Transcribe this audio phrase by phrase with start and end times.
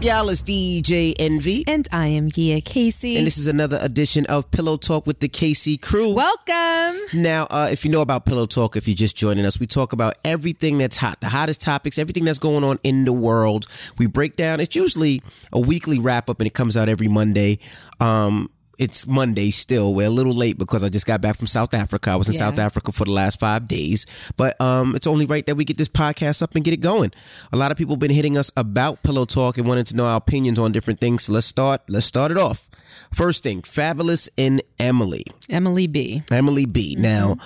[0.00, 0.28] up, y'all?
[0.30, 1.64] It's DJ Envy.
[1.66, 3.16] And I am Gia Casey.
[3.16, 6.14] And this is another edition of Pillow Talk with the Casey crew.
[6.14, 7.00] Welcome.
[7.12, 9.92] Now, uh, if you know about Pillow Talk, if you're just joining us, we talk
[9.92, 13.66] about everything that's hot, the hottest topics, everything that's going on in the world.
[13.98, 17.58] We break down, it's usually a weekly wrap up and it comes out every Monday.
[18.00, 19.92] Um, it's Monday still.
[19.94, 22.10] We're a little late because I just got back from South Africa.
[22.12, 22.48] I was in Yeah.
[22.48, 24.06] South Africa for the last five days,
[24.38, 27.12] but um, it's only right that we get this podcast up and get it going.
[27.52, 30.06] A lot of people have been hitting us about Pillow Talk and wanting to know
[30.06, 31.24] our opinions on different things.
[31.24, 31.82] So let's start.
[31.88, 32.68] Let's start it off.
[33.12, 35.24] First thing, Fabolous and Emily.
[35.50, 36.22] Emily B.
[36.30, 36.96] Emily B.
[36.98, 37.36] Now,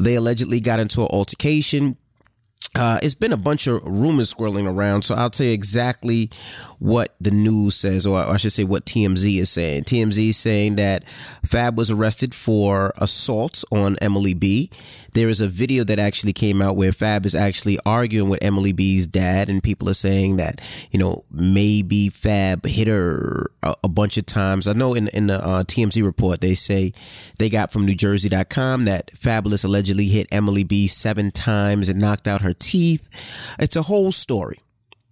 [0.00, 1.96] they allegedly got into an altercation.
[2.76, 6.28] Uh, it's been a bunch of rumors swirling around, so I'll tell you exactly
[6.80, 9.84] what the news says, or I should say what TMZ is saying.
[9.84, 11.04] TMZ is saying that
[11.44, 14.70] Fab was arrested for assault on Emily B.
[15.14, 18.72] There is a video that actually came out where Fab is actually arguing with Emily
[18.72, 23.88] B's dad, and people are saying that you know maybe Fab hit her a, a
[23.88, 24.66] bunch of times.
[24.66, 26.92] I know in in the uh, TMZ report they say
[27.38, 32.42] they got from NewJersey.com that Fabulous allegedly hit Emily B seven times and knocked out
[32.42, 33.08] her teeth.
[33.58, 34.60] It's a whole story,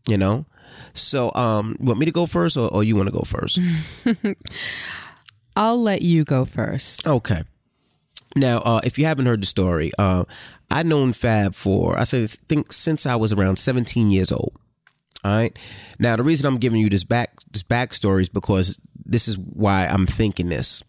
[0.09, 0.47] you know.
[0.94, 3.61] So, um, you want me to go first, or, or you want to go first?
[5.56, 7.06] I'll let you go first.
[7.06, 7.42] Okay.
[8.34, 10.25] Now, uh, if you haven't heard the story, uh,
[10.70, 14.52] I've known Fab for I say think since I was around 17 years old.
[15.25, 15.56] All right.
[15.98, 19.86] Now, the reason I'm giving you this back this backstory is because this is why
[19.86, 20.83] I'm thinking this.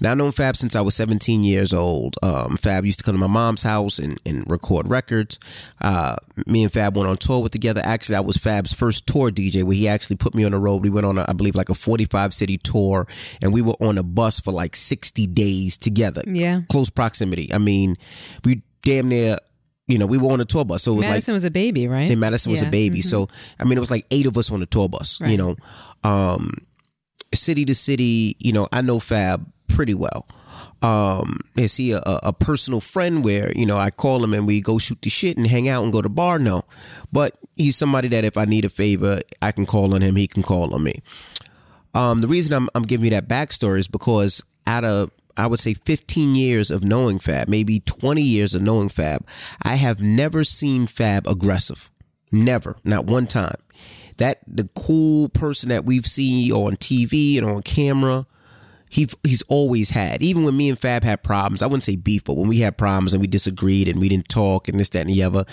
[0.00, 2.16] Now, I've known Fab since I was 17 years old.
[2.22, 5.38] Um, Fab used to come to my mom's house and, and record records.
[5.80, 7.80] Uh, me and Fab went on tour with together.
[7.84, 10.82] Actually, that was Fab's first tour DJ where he actually put me on the road.
[10.82, 13.06] We went on, a, I believe, like a 45 city tour,
[13.42, 16.22] and we were on a bus for like 60 days together.
[16.26, 16.60] Yeah.
[16.70, 17.52] Close proximity.
[17.52, 17.96] I mean,
[18.44, 19.38] we damn near,
[19.86, 20.82] you know, we were on a tour bus.
[20.82, 22.10] So it was like Madison was a baby, right?
[22.10, 22.70] and Madison was a Yeah.
[22.70, 23.00] baby.
[23.02, 25.20] So I mean, it was like eight of us on the tour bus.
[25.20, 25.30] Right.
[25.30, 25.56] You know,
[26.04, 26.52] um,
[27.34, 28.36] city to city.
[28.38, 30.26] You know, I know Fab pretty well.
[30.80, 34.60] Um, is he a, a personal friend where you know I call him and we
[34.60, 36.38] go shoot the shit and hang out and go to bar?
[36.38, 36.64] No,
[37.12, 40.16] but he's somebody that if I need a favor, I can call on him.
[40.16, 41.02] He can call on me.
[41.94, 45.60] Um, the reason I'm I'm giving you that backstory is because out of I would
[45.60, 49.24] say 15 years of knowing Fab, maybe 20 years of knowing Fab,
[49.62, 51.90] I have never seen Fab aggressive.
[52.32, 53.54] Never, not one time.
[54.18, 58.26] That the cool person that we've seen on TV and on camera,
[58.88, 60.22] he he's always had.
[60.22, 62.78] Even when me and Fab had problems, I wouldn't say beef, but when we had
[62.78, 65.44] problems and we disagreed and we didn't talk and this, that, and the other,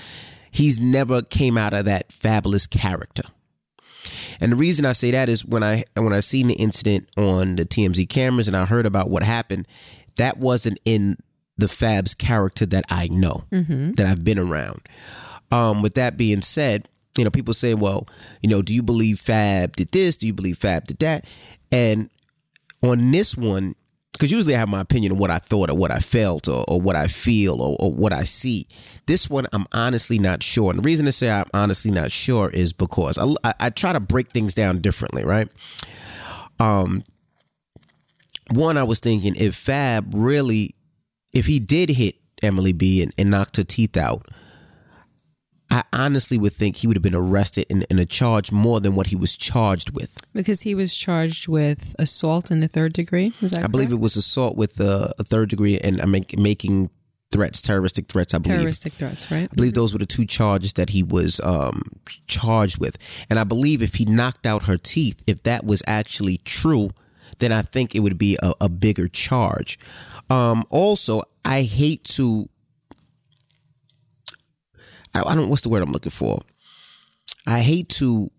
[0.52, 3.24] he's never came out of that fabulous character.
[4.40, 7.56] And the reason I say that is when I when I seen the incident on
[7.56, 9.68] the TMZ cameras and I heard about what happened,
[10.18, 11.18] that wasn't in
[11.58, 13.46] the Fab's character that I know
[13.96, 14.82] that I've been around.
[15.52, 18.08] Um, with that being said, you know, people say, well,
[18.42, 20.18] you know, do you believe Fab did this?
[20.18, 21.26] Do you believe Fab did that?
[21.72, 22.10] And
[22.92, 23.76] on this one,
[24.14, 26.64] because usually I have my opinion of what I thought or what I felt or,
[26.68, 28.68] or what I feel or, or what I see.
[29.08, 30.72] This one, I'm honestly not sure.
[30.72, 33.92] And the reason to say I'm honestly not sure is because I, I, I try
[33.94, 35.50] to break things down differently, right?
[36.60, 37.04] Um,
[38.52, 40.76] one, I was thinking if Fab really,
[41.34, 44.28] if he did hit Emily B and, and knocked her teeth out,
[45.76, 48.96] I honestly would think he would have been arrested and, and a charge more than
[48.96, 50.18] what he was charged with.
[50.34, 53.34] Because he was charged with assault in the third degree.
[53.42, 56.40] Is that I believe it was assault with uh, a third degree and I make,
[56.40, 56.92] making
[57.30, 58.34] threats, terroristic threats.
[58.34, 58.60] I believe.
[58.60, 59.50] terroristic threats, right?
[59.52, 61.82] I believe those were the two charges that he was um,
[62.26, 62.98] charged with.
[63.30, 66.92] And I believe if he knocked out her teeth, if that was actually true,
[67.40, 69.78] then I think it would be a, a bigger charge.
[70.30, 72.48] Um, also, I hate to.
[75.16, 75.50] I, I don't.
[75.50, 76.42] What's the word I'm looking for?
[77.48, 78.30] I hate to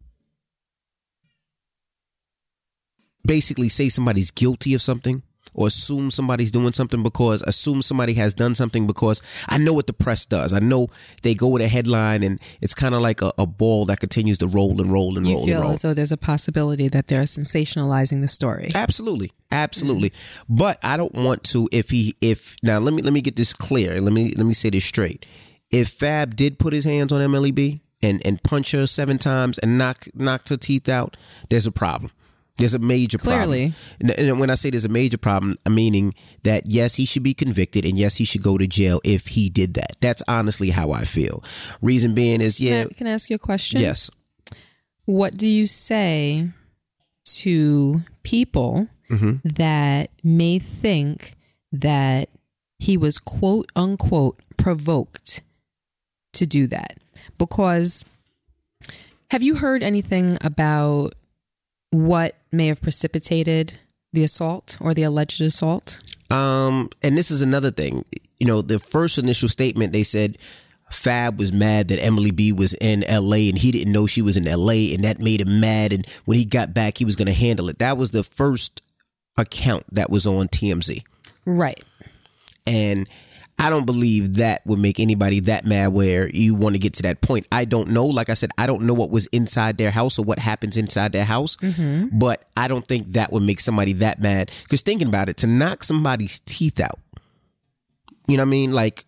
[3.27, 5.23] basically say somebody's guilty of something
[5.55, 9.87] or assume somebody's doing something because assume somebody has done something because I know what
[9.87, 10.53] the press does.
[10.53, 10.89] I know
[11.23, 14.39] they go with a headline and it's kind of like a, a ball that continues
[14.39, 15.71] to roll and roll and You roll and feel roll.
[15.73, 18.71] as though there's a possibility that they're sensationalizing the story.
[18.75, 19.33] Absolutely.
[19.51, 20.13] Absolutely.
[20.49, 23.53] But I don't want to if he if now let me let me get this
[23.55, 24.01] clear.
[24.01, 25.25] Let me let me say this straight.
[25.77, 29.59] If Fab did put his hands on Emily B and and punch her seven times
[29.59, 31.17] and knock knocked her teeth out,
[31.51, 32.11] there's a problem.
[32.59, 33.73] There's a major Clearly.
[34.01, 34.11] problem.
[34.17, 37.23] And- And when I say there's a major problem, I'm meaning that yes, he should
[37.23, 39.93] be convicted and yes, he should go to jail if he did that.
[40.01, 41.45] That's honestly how I feel.
[41.83, 43.81] Reason being is yeah, Can I, can I ask you a question?
[43.83, 44.11] yes.
[45.05, 46.49] What do you say
[47.43, 49.47] to people mm-hmm.
[49.49, 51.33] that may think
[51.73, 52.31] that
[52.79, 55.43] he was quote unquote provoked
[56.37, 56.97] to do that?
[57.39, 58.05] Because
[59.31, 61.15] Have you heard anything about
[61.91, 63.79] what may have precipitated
[64.13, 65.99] the assault or the alleged assault?
[66.31, 68.05] Um, and this is another thing.
[68.39, 70.39] You know, the first initial statement they said
[70.91, 74.37] Fab was mad that Emily B was in LA and he didn't know she was
[74.37, 77.27] in LA and that made him mad and when he got back he was going
[77.27, 77.79] to handle it.
[77.79, 78.81] That was the first
[79.37, 81.03] account that was on TMZ.
[81.45, 81.83] Right.
[82.67, 83.09] And
[83.59, 87.03] I don't believe that would make anybody that mad where you want to get to
[87.05, 87.49] that point.
[87.51, 88.07] I don't know.
[88.07, 91.13] Like I said, I don't know what was inside their house or what happens inside
[91.13, 92.19] their house, mm-hmm.
[92.19, 94.51] but I don't think that would make somebody that mad.
[94.65, 97.01] Because thinking about it, to knock somebody's teeth out,
[98.29, 98.73] you know what I mean?
[98.73, 99.07] Like,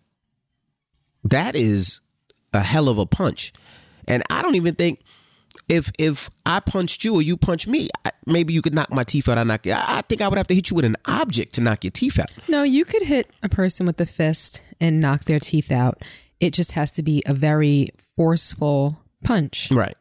[1.23, 2.01] that is
[2.51, 3.53] a hell of a punch.
[4.07, 5.01] And I don't even think
[5.69, 9.03] if if I punched you or you punched me, I, maybe you could knock my
[9.03, 9.37] teeth out.
[9.37, 9.65] I knock.
[9.67, 11.91] I I think I would have to hit you with an object to knock your
[11.91, 12.31] teeth out.
[12.47, 16.01] No, you could hit a person with a fist and knock their teeth out.
[16.39, 19.95] It just has to be a very forceful punch, Right.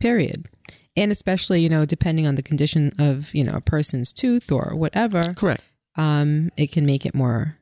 [0.00, 0.48] period.
[0.96, 4.72] And especially, you know, depending on the condition of, you know, a person's tooth or
[4.74, 5.60] whatever, Correct.
[5.96, 7.58] um, it can make it more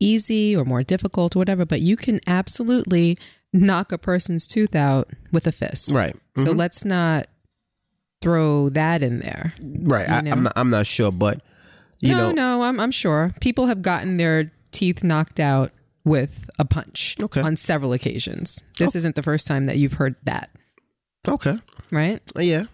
[0.00, 1.66] easy or more difficult or whatever.
[1.66, 3.18] But you can absolutely
[3.52, 5.92] knock a person's tooth out with a fist.
[5.92, 6.16] Right.
[6.36, 7.26] So let's not
[8.20, 9.54] throw that in there.
[9.60, 10.08] Right.
[10.08, 10.52] I, I'm, not.
[10.56, 11.40] I'm not sure, but
[12.00, 12.32] you no, know.
[12.58, 15.70] no, I'm, I'm sure people have gotten their teeth knocked out
[16.04, 17.40] with a punch Okay.
[17.40, 18.64] on several occasions.
[18.78, 20.50] This isn't the first time that you've heard that,
[21.28, 21.56] Okay.
[21.90, 22.20] right?
[22.36, 22.64] Uh, Yeah.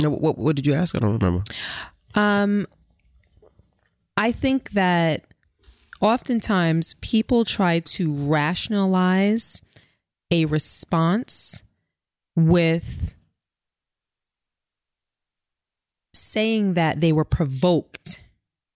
[0.00, 0.96] No, what What did you ask?
[0.96, 1.44] I don't remember.
[2.16, 2.66] Um,
[4.16, 5.24] I think that
[6.00, 9.62] oftentimes people try to rationalize
[10.34, 11.62] a response
[12.34, 13.14] with
[16.12, 18.24] saying that they were provoked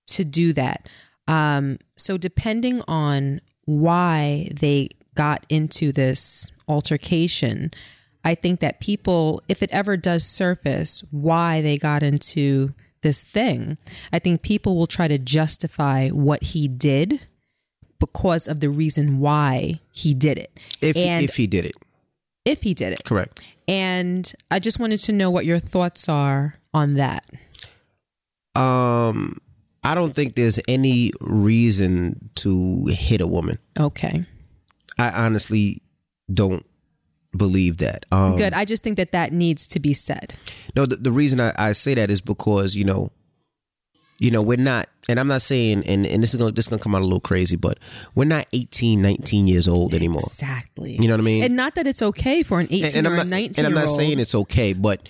[0.06, 0.88] to do that.
[1.26, 7.72] Um, so, depending on why they got into this altercation,
[8.24, 12.72] I think that people, if it ever does surface why they got into
[13.02, 13.78] this thing,
[14.12, 17.20] I think people will try to justify what he did
[18.00, 20.50] because of the reason why he did it.
[20.80, 21.76] If and if he did it,
[22.44, 23.04] if he did it.
[23.04, 23.42] correct.
[23.66, 27.24] And I just wanted to know what your thoughts are on that.
[28.54, 29.38] Um,
[29.84, 33.58] I don't think there's any reason to hit a woman.
[33.78, 34.24] Okay.
[34.98, 35.82] I honestly
[36.32, 36.66] don't
[37.36, 38.06] believe that.
[38.10, 38.54] Um, Good.
[38.54, 40.34] I just think that that needs to be said.
[40.74, 43.12] No, the, the reason I, I say that is because you know,
[44.20, 46.68] you know, we're not, and I'm not saying, and, and this is gonna this is
[46.68, 47.78] gonna come out a little crazy, but
[48.14, 50.22] we're not 18, 19 years old anymore.
[50.24, 50.96] Exactly.
[51.00, 51.44] You know what I mean?
[51.44, 53.80] And not that it's okay for an 18 And, and or not, 19 and I'm
[53.80, 55.08] not saying it's okay, but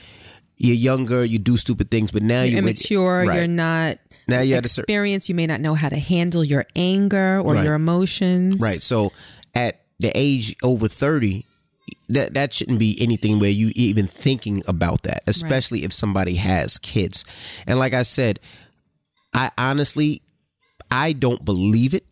[0.57, 3.39] you're younger, you do stupid things, but now you're you're immature, right.
[3.39, 7.41] you're not Now a cer- experienced, you may not know how to handle your anger
[7.41, 7.65] or Right.
[7.65, 8.57] your emotions.
[8.61, 8.83] Right.
[8.83, 9.13] So
[9.55, 11.47] at the age over 30,
[12.11, 16.79] that that shouldn't be anything where you even thinking about that, especially if somebody has
[16.79, 17.25] kids.
[17.67, 18.41] And like I said,
[19.35, 20.23] I honestly
[20.91, 22.05] I don't believe it.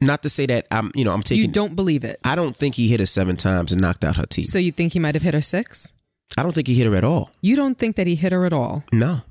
[0.00, 2.20] Not to say that I'm, you know, I'm taking You don't believe it.
[2.22, 4.46] I don't think he hit her 7 times and knocked out her teeth.
[4.46, 5.92] So you think he might have hit her six?
[6.36, 7.30] I don't think he hit her at all.
[7.40, 8.84] You don't think that he hit her at all?
[8.92, 9.22] No.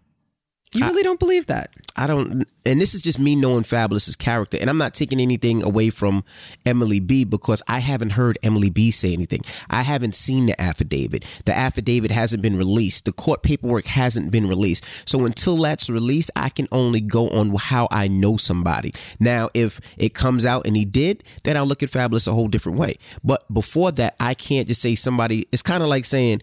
[0.75, 1.71] You really don't believe that?
[1.95, 5.63] I don't, and this is just me knowing Fabolous's character, and I'm not taking anything
[5.63, 6.25] away from
[6.65, 9.41] Emily B because I haven't heard Emily B say anything.
[9.69, 11.23] I haven't seen the affidavit.
[11.45, 13.05] The affidavit hasn't been released.
[13.05, 14.83] The court paperwork hasn't been released.
[15.07, 18.93] So until that's released, I can only go on how I know somebody.
[19.19, 22.49] Now, if it comes out and he did, then I'll look at Fabolous a whole
[22.49, 22.95] different way.
[23.23, 25.47] But before that, I can't just say somebody.
[25.53, 26.41] It's kind of like saying,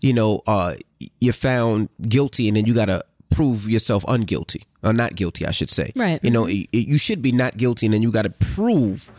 [0.00, 0.74] you know, uh,
[1.20, 5.70] you're found guilty, and then you gotta prove yourself unguilty or not guilty, I should
[5.70, 5.92] say.
[5.96, 6.20] Right.
[6.22, 9.10] You know, it, it- you should be not guilty, and then you got to prove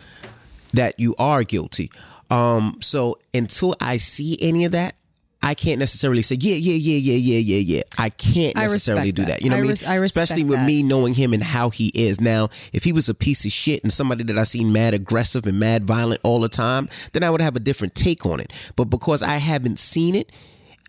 [0.73, 1.91] that you are guilty.
[2.29, 2.77] Um.
[2.81, 4.95] So until I see any of that,
[5.43, 7.81] I can't necessarily say yeah, yeah, yeah, yeah, yeah, yeah, yeah.
[7.99, 9.27] I can't necessarily respect do that.
[9.27, 9.41] that.
[9.43, 9.91] You know I what I mean?
[9.91, 10.65] I respect Especially with that.
[10.65, 12.19] me knowing him and how he is.
[12.19, 15.45] Now, if he was a piece of shit and somebody that I seen mad aggressive
[15.45, 18.51] and mad violent all the time, then I would have a different take on it.
[18.75, 20.31] But because I haven't seen it,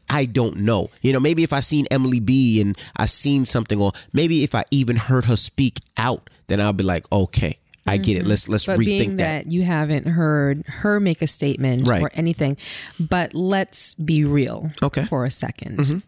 [0.09, 0.89] I don't know.
[1.03, 4.55] You know, maybe if I seen Emily B and I seen something, or maybe if
[4.55, 8.27] I even heard her speak out, then I'll be like, okay, I get it.
[8.27, 9.45] Let's let's But rethink being that.
[9.45, 9.53] that.
[9.53, 12.03] you haven't heard her make a statement Right.
[12.03, 12.57] or anything,
[12.99, 15.03] but let's be real Okay.
[15.03, 15.09] Mm-hmm.
[15.09, 16.03] for a 2nd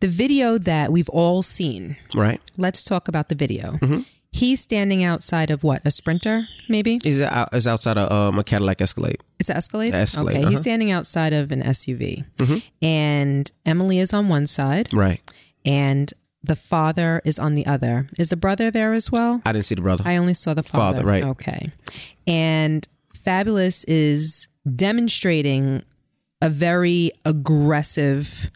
[0.00, 2.40] The video that we've all seen, Right?
[2.56, 3.72] let's talk about the video.
[3.82, 4.00] Mm-hmm.
[4.30, 5.82] He's standing outside of what?
[5.84, 7.00] A sprinter, maybe?
[7.04, 9.16] Is out, is outside of um, a Cadillac Escalade?
[9.40, 9.94] It's an Escalade?
[9.94, 10.50] Escalade, Okay, uh-huh.
[10.50, 12.24] he's standing outside of an SUV.
[12.36, 12.58] Mm-hmm.
[12.84, 15.20] And Emily is on one side, Right.
[15.64, 18.08] and the father is on the other.
[18.18, 19.40] Is the brother there as well?
[19.46, 20.04] I didn't see the brother.
[20.06, 20.98] I only saw the father.
[20.98, 21.24] Father, right.
[21.24, 21.72] Okay.
[22.26, 25.82] And Fabolous is demonstrating
[26.40, 28.50] a very aggressive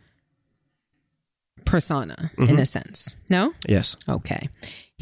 [1.64, 3.16] persona in a sense.
[3.30, 3.52] No?
[3.68, 3.96] Yes.
[4.08, 4.48] Okay.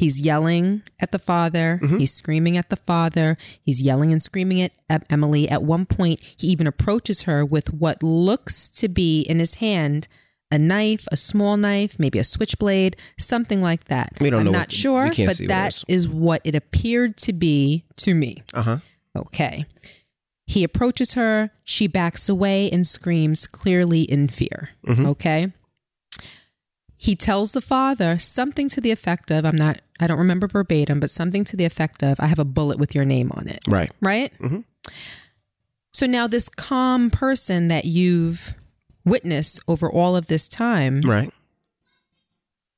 [0.00, 1.78] He's yelling at the father.
[1.98, 3.36] He's screaming at the father.
[3.62, 5.46] He's yelling and screaming at, Emily.
[5.48, 10.08] At one point, he even approaches her with what looks to be in his hand
[10.52, 14.14] a knife, a small knife, maybe a switchblade, something like that.
[14.20, 15.84] We don't I'm know not what- sure, but see what it that is.
[15.86, 18.42] is what it appeared to be to me.
[18.54, 18.76] Uh huh.
[19.14, 19.66] Okay.
[20.46, 21.50] He approaches her.
[21.64, 24.70] She backs away and screams, clearly in fear.
[24.88, 25.52] Okay.
[27.02, 31.00] He tells the father something to the effect of, I'm not, I don't remember verbatim,
[31.00, 33.60] but something to the effect of, I have a bullet with your name on it.
[33.66, 33.90] Right.
[34.02, 34.34] Right?
[35.94, 38.54] So now, this calm person that you've
[39.06, 41.32] witnessed over all of this time, Right.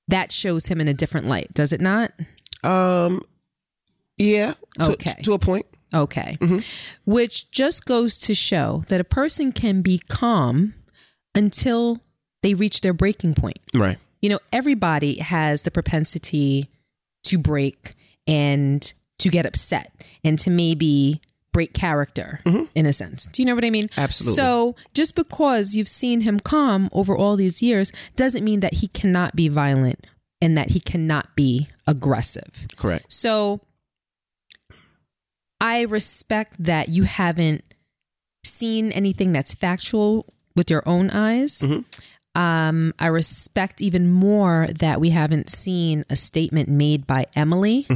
[0.07, 2.13] that shows him in a different light, does it not?
[2.63, 3.23] Um.
[4.19, 4.55] Yeah.
[4.85, 5.15] To, Okay.
[5.25, 5.67] To a point.
[5.93, 6.39] Okay.
[7.05, 10.75] Which just goes to show that a person can be calm
[11.35, 11.99] until
[12.43, 13.59] they reach their breaking point.
[13.75, 13.99] Right.
[14.23, 16.71] You know, everybody has the propensity
[17.25, 17.95] to break
[18.27, 19.93] and to get upset
[20.25, 21.21] and to maybe
[21.53, 22.65] break character mm-hmm.
[22.75, 23.27] in a sense.
[23.27, 23.89] Do you know what I mean?
[23.97, 24.37] Absolutely.
[24.37, 28.89] So just because you've seen him calm over all these years doesn't mean that he
[28.89, 30.07] cannot be violent
[30.41, 32.67] and that he cannot be aggressive.
[32.77, 33.13] Correct.
[33.13, 33.61] So
[35.61, 37.63] I respect that you haven't
[38.45, 40.27] seen anything that's factual
[40.57, 41.61] with your own eyes.
[41.61, 41.81] Mm-hmm.
[42.35, 47.87] Um, I respect even more that we haven't seen a statement made by Emily,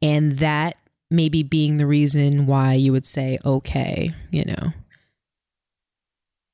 [0.00, 0.76] and that
[1.10, 4.72] maybe being the reason why you would say, okay, you know,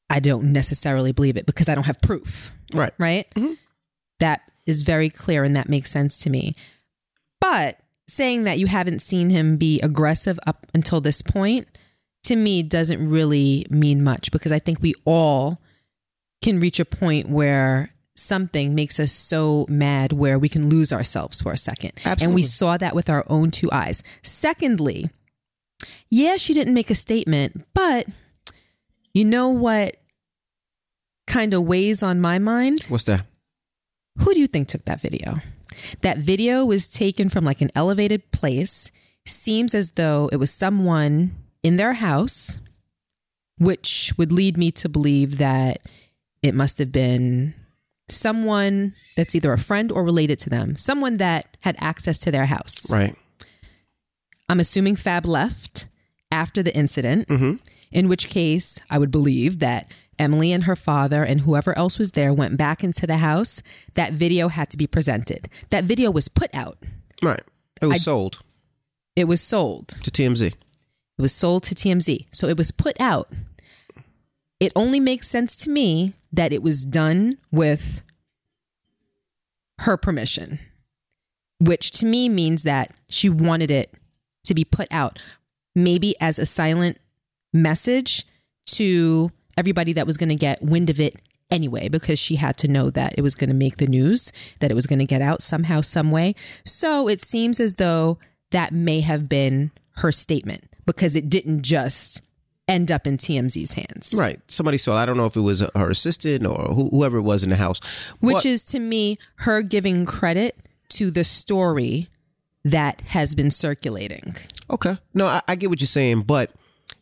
[0.09, 2.93] I don't necessarily believe it because I don't have proof Right.
[2.99, 3.27] right?
[4.19, 6.55] That is very clear and that makes sense to me.
[7.41, 11.69] But saying that you haven't seen him be aggressive up until this point
[12.25, 15.61] to me doesn't really mean much because I think we all
[16.42, 21.40] can reach a point where something makes us so mad where we can lose ourselves
[21.40, 21.92] for a second.
[22.25, 24.02] And we saw that with our own two eyes.
[24.23, 25.11] Secondly,
[26.11, 28.06] yeah, she didn't make a statement, but
[29.14, 29.97] you know what
[31.26, 32.85] kind of weighs on my mind?
[32.88, 33.25] What's that?
[34.18, 35.37] Who do you think took that video?
[36.02, 38.90] That video was taken from like an elevated place.
[39.26, 42.59] Seems as though it was someone in their house,
[43.59, 45.80] which would lead me to believe that
[46.42, 47.54] it must have been
[48.09, 52.47] someone that's either a friend or related to them, someone that had access to their
[52.47, 52.90] house.
[52.90, 53.14] Right.
[54.49, 55.87] I'm assuming Fab left
[56.32, 57.54] after the incident, mm-hmm.
[57.92, 62.12] in which case I would believe that Emily and her father and whoever else was
[62.12, 63.62] there went back into the house.
[63.94, 65.49] That video had to be presented.
[65.70, 66.78] That video was put out,
[67.23, 67.42] Right.
[67.80, 68.42] It was I- sold
[69.16, 69.88] it was sold.
[69.88, 70.47] to TMZ.
[70.47, 70.54] It
[71.23, 72.26] was sold to TMZ.
[72.30, 73.28] So it was put out.
[74.59, 78.03] It only makes sense to me that it was done with
[79.81, 80.59] her permission,
[81.59, 83.95] which to me means that she wanted it
[84.45, 85.19] to be put out,
[85.75, 86.99] maybe as a silent
[87.53, 88.25] message
[88.67, 91.17] to everybody that was going to get wind of it
[91.51, 94.71] anyway, because she had to know that it was going to make the news, that
[94.71, 96.35] it was going to get out somehow, some way.
[96.65, 98.19] So it seems as though
[98.53, 102.23] that may have been her statement because it didn't just
[102.71, 104.15] end up in TMZ's hands.
[104.17, 104.41] Right.
[104.49, 104.97] Somebody saw.
[104.97, 107.57] I don't know if it was her assistant or who, whoever it was in the
[107.57, 107.81] house.
[108.21, 110.57] Which But- is to me her giving credit
[110.91, 112.09] to the story
[112.65, 114.35] that has been circulating.
[114.69, 114.97] Okay.
[115.15, 116.50] No, I, I get what you're saying, but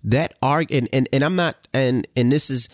[0.05, 2.69] that arg and, and and I'm not and and this is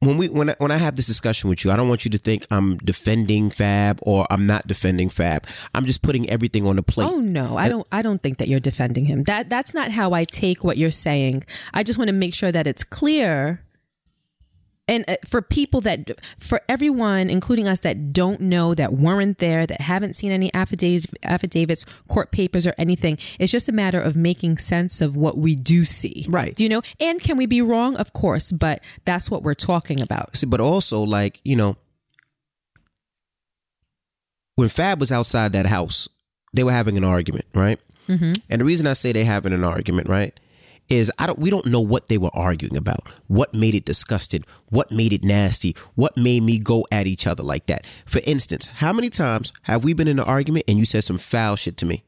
[0.00, 2.10] when we when I, when I have this discussion with you, I don't want you
[2.12, 5.46] to think I'm defending Fab or I'm not defending Fab.
[5.74, 7.06] I'm just putting everything on the plate.
[7.06, 9.24] Oh no, I don't I don't think that you're defending him.
[9.24, 11.44] That that's not how I take what you're saying.
[11.74, 13.62] I just want to make sure that it's clear.
[14.90, 19.64] And uh, for people that for everyone including us that don't know that weren't there
[19.64, 24.16] that haven't seen any affidavits affidavits court papers or anything it's just a matter of
[24.16, 26.54] making sense of what we do see Right.
[26.56, 30.00] do you know and can we be wrong of course but that's what we're talking
[30.00, 31.76] about See, but also like you know
[34.56, 36.08] when Fab was outside that house,
[36.52, 37.80] they were having an argument, right?
[38.08, 38.32] Mm-hmm.
[38.50, 40.38] And the reason I say they having an argument, right,
[40.90, 43.08] is I don't we don't know what they were arguing about.
[43.28, 44.44] What made it disgusting?
[44.68, 45.74] What made it nasty?
[45.94, 47.86] What made me go at each other like that?
[48.06, 51.18] For instance, how many times have we been in an argument and you said some
[51.18, 52.04] foul shit to me?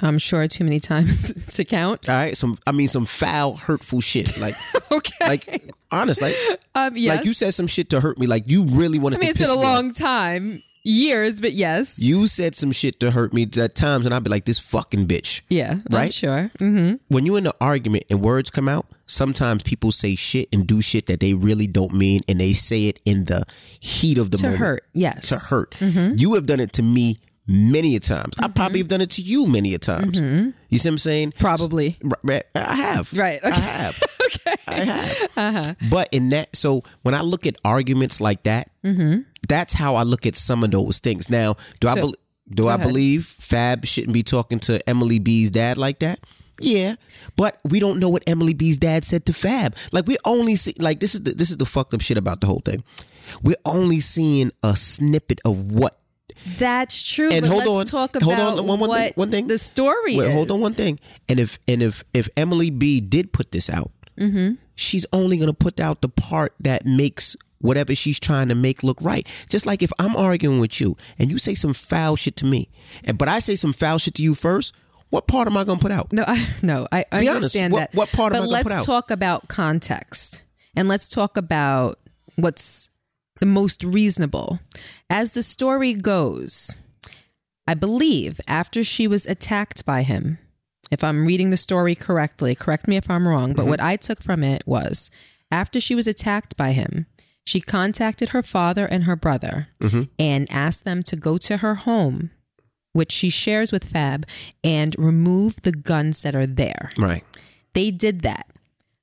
[0.00, 4.00] i'm sure too many times to count All right, some I mean some foul, hurtful
[4.00, 4.36] shit.
[4.38, 4.56] Like,
[4.90, 6.34] okay like honest, like,
[6.74, 8.26] um yes like you said some shit to hurt me.
[8.26, 9.62] Like you really wanted i mean to it's been a off.
[9.62, 11.98] long time years, but yes.
[12.00, 15.06] You said some shit to hurt me at times, and I'd be like, "This fucking
[15.06, 16.14] bitch." yeah, I'm Right?
[16.14, 16.50] sure.
[16.58, 20.66] hmm When you're in an argument and words come out, sometimes people say shit and
[20.66, 23.44] do shit that they really don't mean, and they say it in the
[23.80, 25.28] heat of the To moment To hurt, yes.
[25.28, 25.70] to hurt.
[25.72, 26.18] Mm-hmm.
[26.18, 28.34] You have done it to me many a times.
[28.38, 28.52] I mm-hmm.
[28.54, 30.20] probably have done it to you many a times.
[30.20, 30.50] Mm-hmm.
[30.70, 31.32] You see what I'm saying?
[31.38, 31.98] Probably.
[32.54, 33.12] I have.
[33.12, 34.02] Right, I have.
[34.26, 34.54] okay.
[34.66, 35.30] I have.
[35.34, 35.76] Have.
[35.90, 38.70] But in that, so when I look at arguments like that,
[39.48, 41.28] that's how I look at some of those things.
[41.30, 42.12] Now, do I So- bel
[42.50, 42.86] do I ahead.
[42.86, 46.20] believe Fab shouldn't be talking to Emily B's dad like that?
[46.60, 46.94] Yeah,
[47.36, 49.74] but we don't know what Emily B's dad said to Fab.
[49.92, 52.40] Like we only see like this is the, this is the fucked up shit about
[52.42, 52.84] the whole thing.
[53.42, 55.98] We're only seeing a snippet of what
[56.58, 57.30] That's true.
[57.32, 59.46] and hold let's on, talk hold about on, one, one what thing, one thing.
[59.46, 60.32] the story Wait, is.
[60.34, 61.00] hold on one thing.
[61.28, 64.54] And if and if if Emily B did put this out, Mm-hmm.
[64.76, 68.98] she's only gonna put out the part that makes whatever she's trying to make look
[69.00, 69.26] right.
[69.48, 72.68] Just like if I'm arguing with you and you say some foul shit to me,
[73.04, 74.74] and but I say some foul shit to you first,
[75.10, 76.12] what part am I gonna put out?
[76.12, 77.94] No, I, no, I understand What- that.
[77.96, 78.76] what part am but I gonna put out?
[78.76, 80.42] let's talk about context
[80.76, 81.98] and let's talk about
[82.36, 82.88] what's
[83.40, 84.60] the most reasonable.
[85.10, 86.78] As the story goes,
[87.66, 90.38] I believe after she was attacked by him,
[90.90, 93.56] if I'm reading the story correctly, correct me if I'm wrong, Mm-hmm.
[93.56, 95.10] but what I took from it was
[95.50, 97.06] after she was attacked by him,
[97.46, 100.02] she contacted her father and her brother Mm-hmm.
[100.18, 102.30] and asked them to go to her home,
[102.92, 104.26] which she shares with Fab,
[104.62, 106.90] and remove the guns that are there.
[106.98, 107.22] Right.
[107.74, 108.46] They did that.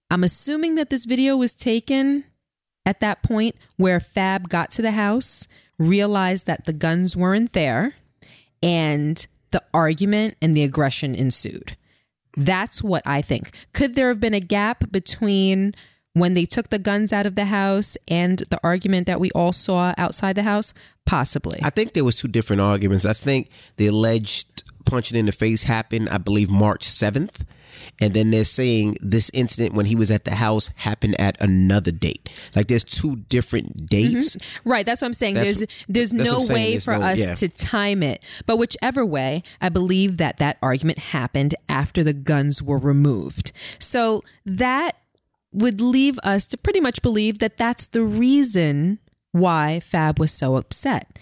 [0.09, 2.25] I'm assuming that this video was taken
[2.85, 7.95] at that point where Fab got to the house, realized that the guns weren't there,
[8.63, 11.77] and the argument and the aggression ensued.
[12.37, 13.51] That's what I think.
[13.73, 15.73] Could there have been a gap between
[16.13, 19.51] when they took the guns out of the house and the argument that we all
[19.53, 20.73] saw outside the house?
[21.05, 21.59] Possibly.
[21.63, 23.05] I think there was two different arguments.
[23.05, 27.45] I think the alleged punching in the face happened, I believe, March seventh,
[27.99, 31.91] and then they're saying this incident when he was at the house happened at another
[31.91, 32.51] date.
[32.55, 34.35] Like there's two different dates.
[34.35, 34.69] Mm-hmm.
[34.69, 35.35] Right, that's what I'm saying.
[35.35, 37.33] That's- there's there's no way There's for no- us yeah.
[37.35, 38.23] to time it.
[38.45, 43.51] But whichever way, I believe that that argument happened after the guns were removed.
[43.79, 44.97] So that
[45.53, 48.99] would leave us to pretty much believe that that's the reason
[49.31, 51.17] why Fab was so upset.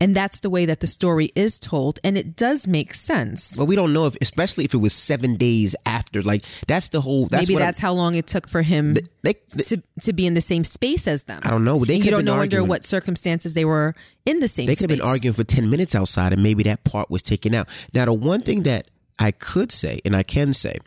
[0.00, 3.56] And that's the way that the story is told and it does make sense.
[3.56, 6.22] But we don't know if, especially if it was seven days after.
[6.22, 7.26] Like that's the whole.
[7.26, 9.32] That's Maybe what I'm- that's how long it took for him they, they,
[9.64, 11.40] to to be in the same space as them.
[11.44, 11.84] I don't know.
[11.84, 12.60] They you don't know arguing.
[12.60, 15.42] under what circumstances they were in the same space They could have been arguing for
[15.42, 17.66] 10 minutes outside and maybe that part was taken out.
[17.92, 18.86] Now, the one thing that
[19.18, 20.78] I could say and I can say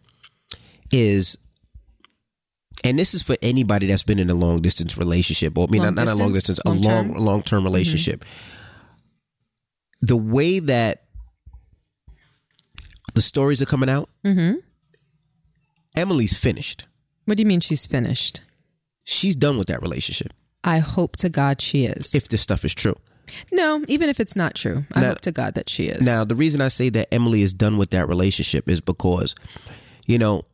[0.90, 1.38] is,
[2.84, 5.84] and this is for anybody that's been in a long distance relationship, or I mean,
[5.84, 6.60] Long not, not a long distance?
[6.60, 7.66] distance, a long, long term mm-hmm.
[7.68, 8.26] relationship.
[10.02, 11.04] The way that
[13.14, 14.56] the stories are coming out, mm-hmm.
[15.96, 16.88] Emily's finished.
[17.26, 18.42] What do you mean she's finished?
[19.04, 22.16] She's done with that relationship, I hope to God she is.
[22.16, 22.96] if this stuff is true.
[23.52, 26.06] no, even if it's not true, I Now- hope to God that she is.
[26.06, 29.36] Now, the reason I say that Emily is done with that relationship is because,
[30.06, 30.46] you know,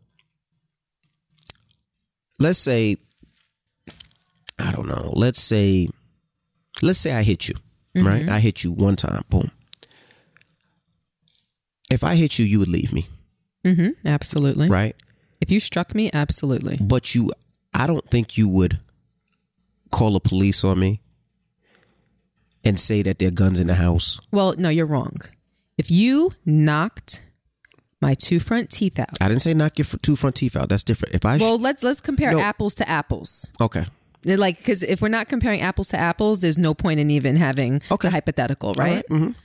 [2.40, 2.98] let's say,
[4.60, 5.90] I don't know, let's say,
[6.82, 7.56] let's say I hit you,
[7.96, 8.28] right?
[8.30, 9.52] I hit you one time, boom.
[11.90, 13.08] If I hit you, you would leave me,
[13.64, 14.68] hmm absolutely.
[14.70, 14.96] right?
[15.40, 16.78] If you struck me, absolutely.
[16.82, 17.32] But you,
[17.74, 18.80] I don't think you would
[19.92, 21.00] call the police on me
[22.64, 24.20] and say that there are guns in the house.
[24.32, 25.22] Well, no, you're wrong.
[25.78, 27.22] If you knocked
[28.02, 30.70] my two front teeth out, I didn't say knock your two front teeth out.
[30.70, 31.16] That's different.
[31.16, 32.40] If I, sh- well, let's let's compare No.
[32.40, 33.52] apples to apples.
[33.60, 33.86] okay,
[34.22, 37.36] They're Like, because if we're not comparing apples to apples, there's no point in even
[37.38, 38.08] having Okay.
[38.08, 39.04] the hypothetical, right?
[39.10, 39.36] mhm.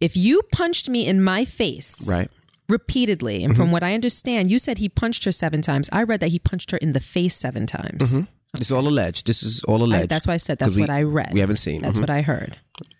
[0.00, 2.28] If you punched me in my face, right.
[2.68, 3.42] repeatedly.
[3.44, 3.62] And Mm-hmm.
[3.62, 5.88] from what I understand, you said he punched her seven times.
[5.92, 8.20] I read that he punched her in the face seven times.
[8.56, 9.26] It's all alleged.
[9.26, 10.08] This is all I- alleged.
[10.10, 11.32] that's why I said that's we- what I read.
[11.32, 11.82] We haven't seen.
[11.82, 12.02] That's Mhm.
[12.02, 12.56] what I heard.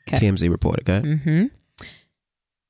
[0.08, 0.18] Okay.
[0.26, 0.88] TMZ reported.
[0.88, 1.16] Okay.
[1.16, 1.46] hmm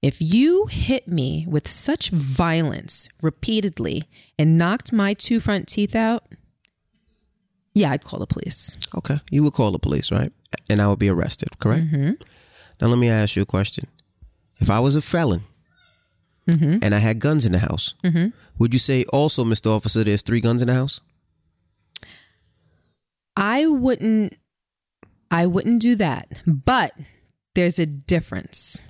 [0.04, 4.04] If you hit me with such violence repeatedly
[4.38, 6.24] and knocked my two front teeth out,
[7.72, 8.76] yeah, I'd call the police.
[8.98, 9.16] Okay.
[9.30, 10.30] You would call the police, right?
[10.68, 11.58] And I would be arrested.
[11.58, 11.86] Correct.
[11.86, 12.12] Mm-hmm.
[12.82, 13.86] Now let me ask you a question.
[14.60, 15.42] If I was a felon
[16.46, 16.80] Mm-hmm.
[16.82, 17.94] and I had guns in the house,
[18.58, 19.74] would you say also, Mr.
[19.74, 21.00] Officer, there's three guns in the house?
[23.34, 24.36] I wouldn't
[25.30, 26.28] I wouldn't do that.
[26.46, 26.92] But
[27.54, 28.84] there's a difference.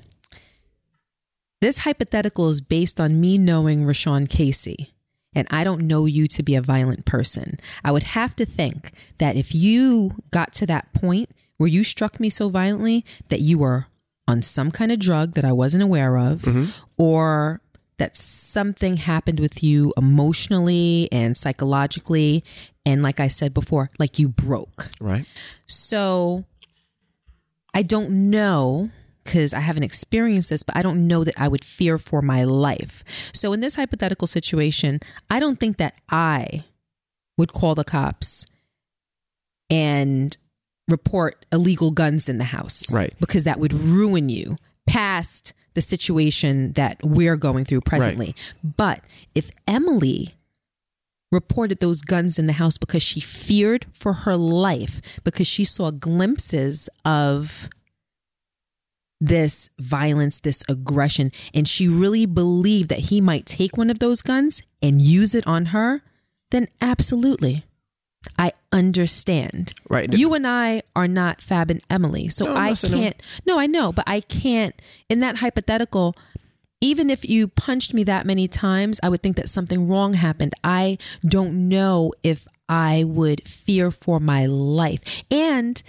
[1.64, 4.92] This hypothetical is based on me knowing RaShaun Casey.
[5.34, 7.58] And I don't know you to be a violent person.
[7.82, 12.20] I would have to think that if you got to that point where you struck
[12.20, 13.86] me so violently that you were
[14.28, 16.64] on some kind of drug that I wasn't aware of, Mm-hmm.
[16.98, 17.62] or
[17.96, 22.44] that something happened with you emotionally and psychologically.
[22.84, 24.90] And like I said before, like you broke.
[25.00, 25.24] Right.
[25.64, 26.44] So
[27.72, 28.90] I don't know
[29.24, 32.44] because I haven't experienced this, but I don't know that I would fear for my
[32.44, 33.04] life.
[33.32, 36.64] So in this hypothetical situation, I don't think that I
[37.38, 38.46] would call the cops
[39.70, 40.36] and
[40.88, 42.92] report illegal guns in the house.
[42.92, 43.14] Right.
[43.18, 44.56] Because that would ruin you
[44.86, 48.34] past the situation that we're going through presently.
[48.62, 49.02] But
[49.34, 50.34] if Emily
[51.32, 55.90] reported those guns in the house because she feared for her life, because she saw
[55.90, 57.68] glimpses of
[59.26, 64.22] this violence, this aggression, and she really believed that he might take one of those
[64.22, 66.02] guns and use it on her,
[66.50, 67.64] then absolutely.
[68.38, 69.74] I understand.
[69.88, 70.12] Right.
[70.12, 72.28] You and I are not Fab and Emily.
[72.28, 73.00] So No, I not saying no.
[73.00, 73.22] can't.
[73.46, 74.74] No, I know, but I can't.
[75.08, 76.16] In that hypothetical,
[76.80, 80.54] even if you punched me that many times, I would think that something wrong happened.
[80.62, 85.22] I don't know if I would fear for my life.
[85.30, 85.82] And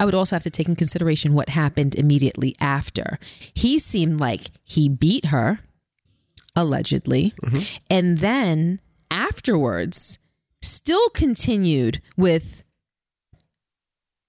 [0.00, 3.18] I would also have to take in consideration what happened immediately after.
[3.54, 5.60] He seemed like he beat her,
[6.54, 7.76] allegedly, mm-hmm.
[7.90, 8.80] and then
[9.10, 10.18] afterwards
[10.62, 12.62] still continued with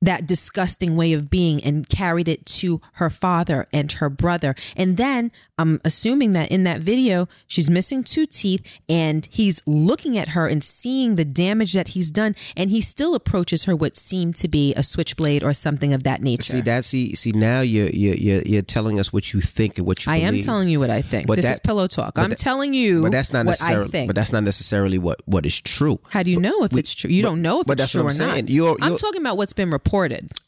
[0.02, 4.56] that disgusting way of being and carried it to her father and her brother.
[4.78, 10.18] And then I'm assuming that in that video, she's missing two teeth and he's looking
[10.18, 12.34] at her and seeing the damage that he's done.
[12.56, 16.22] And he still approaches her what seemed to be a switchblade or something of that
[16.22, 16.44] nature.
[16.44, 16.86] See that.
[16.86, 17.14] See.
[17.16, 20.14] See now you're you're you're, you're telling us what you think and what you.
[20.14, 21.28] I am telling you what I think.
[21.28, 22.18] But this that- is pillow talk.
[22.18, 23.90] I'm that- telling you But that's not what I necessarily.
[23.90, 24.08] think.
[24.08, 26.00] But that's not necessarily what what is true.
[26.10, 27.10] How do you know if it's true?
[27.12, 28.34] You don't know if but it's that's true what or I'm not.
[28.36, 28.48] saying.
[28.48, 29.89] You're- I'm talking about what's been reported.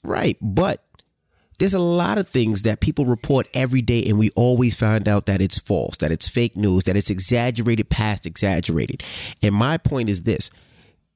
[0.04, 0.38] Right.
[0.42, 0.84] But
[1.60, 5.28] there's a lot of things that people report every day, and we always find out
[5.28, 9.04] that it's false, that it's fake news, that it's exaggerated past exaggerated.
[9.44, 10.50] And my point is this: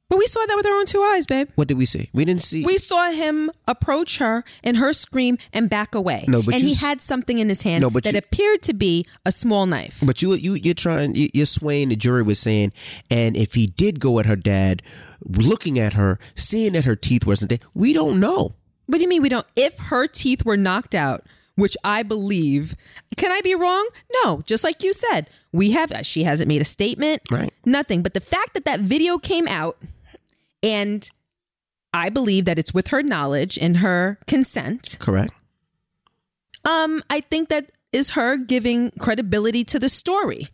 [0.08, 1.50] But we saw that with our own two eyes, babe.
[1.56, 2.10] What did we see?
[2.13, 2.63] We didn't see.
[2.63, 6.26] We saw him approach her and her scream and back away.
[6.28, 8.62] No, but and you he had something in his hand No, but that you- appeared
[8.63, 10.00] to be a small knife.
[10.06, 12.72] But you you you're trying you- you're swaying the jury was saying,
[13.10, 14.84] and if he did go at her dad,
[15.28, 18.54] looking at her, seeing that her teeth wasn't there, we don't know.
[18.86, 19.48] What do you mean we don't?
[19.56, 21.24] If her teeth were knocked out,
[21.56, 22.76] which I believe,
[23.18, 23.89] can I be wrong?
[24.24, 25.91] No, just like you said, we have.
[26.06, 27.52] She hasn't made a statement, Right.
[27.65, 28.04] Nothing.
[28.04, 29.78] But the fact that that video came out,
[30.65, 31.10] and
[31.93, 34.97] I believe that it's with her knowledge and her consent.
[34.99, 35.34] Correct.
[36.65, 40.49] Um, I think that is her giving credibility to the story.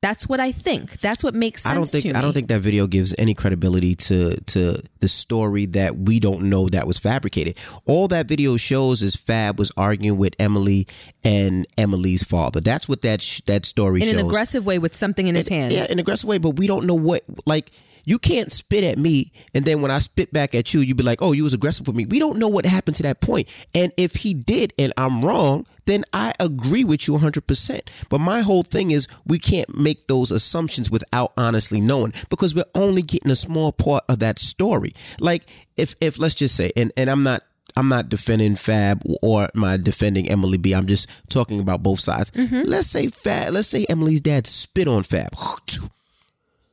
[0.00, 1.00] That's what I think.
[1.00, 2.14] That's what makes sense I don't think to me.
[2.14, 6.42] I don't think that video gives any credibility to to the story that we don't
[6.42, 7.58] know that was fabricated.
[7.84, 10.86] All that video shows is Fab was arguing with Emily
[11.24, 12.60] and Emily's father.
[12.60, 14.10] That's what that sh- that story shows.
[14.10, 14.22] in shows.
[14.22, 15.72] an aggressive way with something in his hand.
[15.72, 17.72] Yeah, in an aggressive way, but we don't know what like
[18.08, 21.02] you can't spit at me and then when I spit back at you, you'd be
[21.02, 22.06] like, Oh, you was aggressive with me.
[22.06, 23.48] We don't know what happened to that point.
[23.74, 27.80] And if he did and I'm wrong, then I agree with you 100%.
[28.08, 32.64] But my whole thing is we can't make those assumptions without honestly knowing because we're
[32.74, 34.94] only getting a small part of that story.
[35.20, 37.42] Like if if let's just say and and I'm not
[37.76, 40.72] I'm not defending Fab or my defending Emily B.
[40.72, 42.30] I'm just talking about both sides.
[42.30, 42.62] Mm-hmm.
[42.64, 45.34] Let's say Fab, let's say Emily's dad spit on Fab.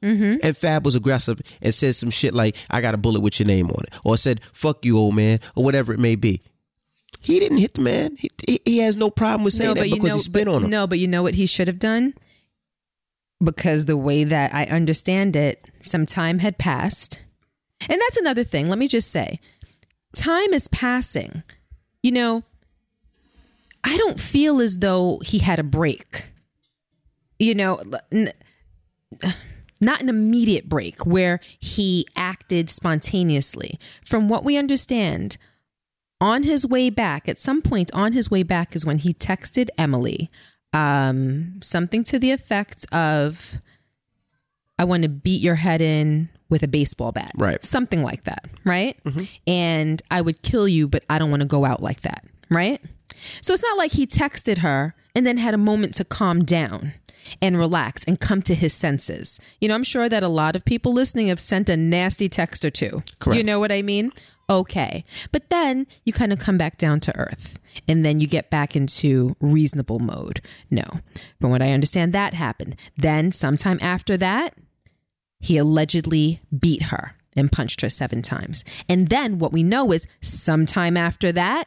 [0.01, 0.37] Mm-hmm.
[0.43, 3.47] And Fab was aggressive and said some shit like, I got a bullet with your
[3.47, 3.93] name on it.
[4.03, 6.41] Or said, fuck you, old man, or whatever it may be.
[7.21, 8.15] He didn't hit the man.
[8.17, 10.69] He, he, has no problem with saying that because he spit but, on him.
[10.69, 12.13] No, but you know what he should have done?
[13.43, 17.19] Because the way that I understand it, some time had passed.
[17.89, 18.69] And that's another thing.
[18.69, 19.39] Let me just say
[20.15, 21.43] time is passing.
[22.03, 22.43] You know,
[23.83, 26.31] I don't feel as though he had a break.
[27.39, 27.81] You know,
[28.11, 28.31] n-
[29.81, 33.79] not an immediate break where he acted spontaneously.
[34.05, 35.37] From what we understand,
[36.21, 39.69] on his way back, at some point on his way back, is when he texted
[39.77, 40.31] Emily
[40.73, 43.57] um, something to the effect of,
[44.79, 47.31] I want to beat your head in with a baseball bat.
[47.35, 47.63] Right.
[47.63, 48.45] Something like that.
[48.63, 48.97] Right.
[49.47, 52.25] And I would kill you, but I don't want to go out like that.
[52.49, 52.81] Right.
[53.41, 56.93] So it's not like he texted her and then had a moment to calm down
[57.41, 59.39] and relax and come to his senses.
[59.59, 62.65] You know, I'm sure that a lot of people listening have sent a nasty text
[62.65, 63.01] or two.
[63.21, 64.11] Do you know what I mean?
[64.49, 65.03] Okay.
[65.31, 68.75] But then you kind of come back down to earth and then you get back
[68.75, 70.41] into reasonable mode.
[70.69, 70.83] No.
[71.41, 72.75] From what I understand, that happened.
[72.95, 74.55] Then, sometime after that,
[75.39, 78.63] he allegedly beat her and punched her seven times.
[78.87, 81.65] And then what we know is sometime after that,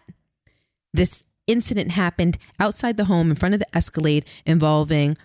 [0.95, 5.17] this incident happened outside the home in front of the Escalade involving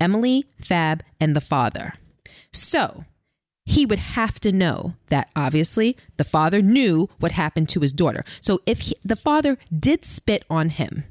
[0.00, 1.94] Emily, Fab, and the father.
[2.52, 3.04] So
[3.64, 8.24] he would have to know that obviously the father knew what happened to his daughter.
[8.40, 11.04] So if he, the father did spit on him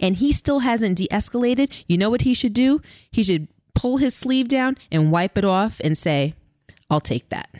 [0.00, 2.80] and he still hasn't de escalated, you know what he should do?
[3.12, 6.34] He should pull his sleeve down and wipe it off and say,
[6.90, 7.50] I'll take that.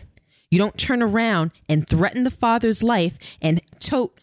[0.51, 4.19] You don't turn around and threaten the father's life and tote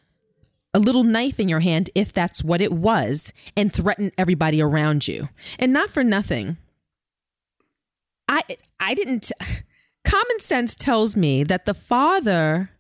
[0.73, 5.08] a little knife in your hand, if that's what it was, and threaten everybody around
[5.08, 5.29] you.
[5.58, 6.58] And not for nothing.
[8.27, 8.43] I
[8.79, 9.32] I didn't
[10.03, 12.71] common sense tells me that the father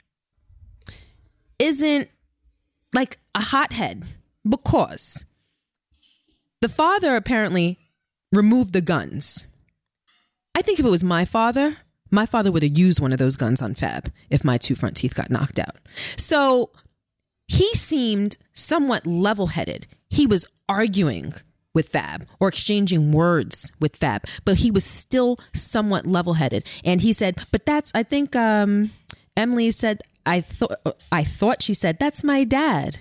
[1.57, 2.09] isn't
[2.93, 4.03] like a hothead
[4.47, 5.25] because
[6.61, 7.79] the father apparently
[8.31, 9.47] removed the guns.
[10.55, 11.77] I think if it was my father,
[12.11, 14.97] my father would have used one of those guns on Fab if my two front
[14.97, 15.77] teeth got knocked out.
[16.17, 16.71] So
[17.49, 19.87] he seemed somewhat level headed.
[20.09, 21.33] He was arguing
[21.73, 26.65] with Fab or exchanging words with Fab, but he was still somewhat level headed.
[26.85, 28.91] And he said, But that's, I think um,
[29.35, 30.77] Emily said, I thought,
[31.11, 32.99] I thought she said, That's my dad.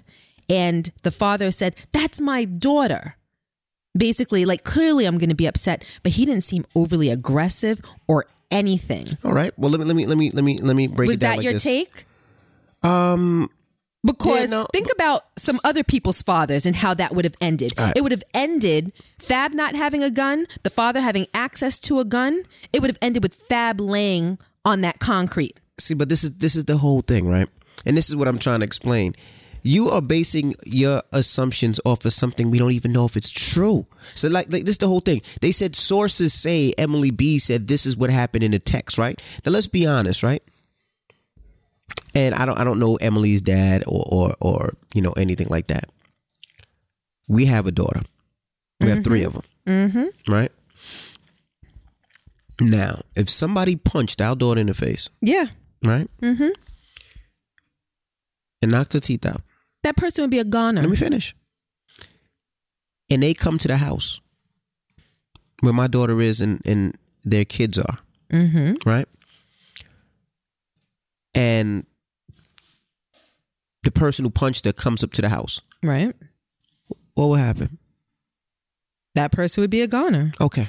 [0.49, 3.17] And the father said, That's my daughter
[3.97, 8.27] basically like clearly I'm going to be upset, but he didn't seem overly aggressive or
[8.51, 9.07] anything.
[9.25, 9.53] All right.
[9.59, 11.31] Well, let me let me let me let me let me break Was it down
[11.31, 11.63] Is that like your this.
[11.65, 12.05] take?
[12.83, 13.51] Um,
[14.05, 14.67] Because Yeah, no.
[14.73, 17.73] think about some other people's fathers and how that would have ended.
[17.79, 17.97] All right.
[17.97, 22.05] It would have ended Fab not having a gun, the father having access to a
[22.05, 22.43] gun.
[22.73, 25.59] It would have ended with Fab laying on that concrete.
[25.81, 27.49] see, but this is this is the whole thing, right?
[27.87, 29.15] And this is what I'm trying to explain.
[29.63, 33.87] You are basing your assumptions off of something we don't even know if it's true.
[34.15, 35.21] So, like, like this is the whole thing.
[35.41, 39.21] They said sources say Emily B said this is what happened in the text, right?
[39.45, 40.43] Now, let's be honest, right?
[42.15, 45.69] And I don't, I don't know Emily's dad or, or, or you know, anything like
[45.69, 45.89] that.
[47.29, 48.03] We have a daughter.
[48.81, 50.33] We have three of them, mm-hmm.
[50.33, 50.53] right?
[52.61, 55.47] Now, if somebody punched our daughter in the face, Yeah.
[55.83, 56.09] right?
[56.23, 56.49] Mm-hmm.
[58.63, 59.43] And knocked her teeth out.
[59.83, 60.81] That person would be a goner.
[60.81, 61.35] Let me finish.
[63.11, 64.21] And they come to the house
[65.61, 67.99] where my daughter is and, and their kids are.
[68.33, 68.89] Mm-hmm.
[68.89, 69.09] Right?
[71.35, 71.87] And
[73.83, 75.61] the person who punched her comes up to the house.
[75.83, 76.15] right?
[77.15, 77.79] What would happen?
[79.15, 80.31] That person would be a goner.
[80.41, 80.69] Okay.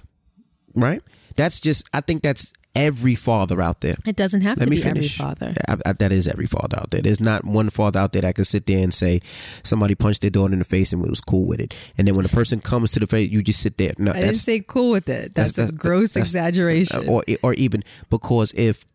[0.73, 1.01] Right?
[1.35, 3.93] That's just, I think that's every father out there.
[4.05, 5.19] It doesn't have Let to me be finish.
[5.19, 5.53] every father.
[5.67, 7.01] I, I, that is every father out there.
[7.01, 9.19] There's not one father out there that could sit there and say
[9.63, 11.75] somebody punched their daughter in the face and was cool with it.
[11.97, 13.93] And then when a person comes to the face, you just sit there.
[13.97, 15.33] No, I didn't that's say cool with it.
[15.33, 17.07] That's, that's- a gross that's- exaggeration.
[17.09, 18.85] or or even because if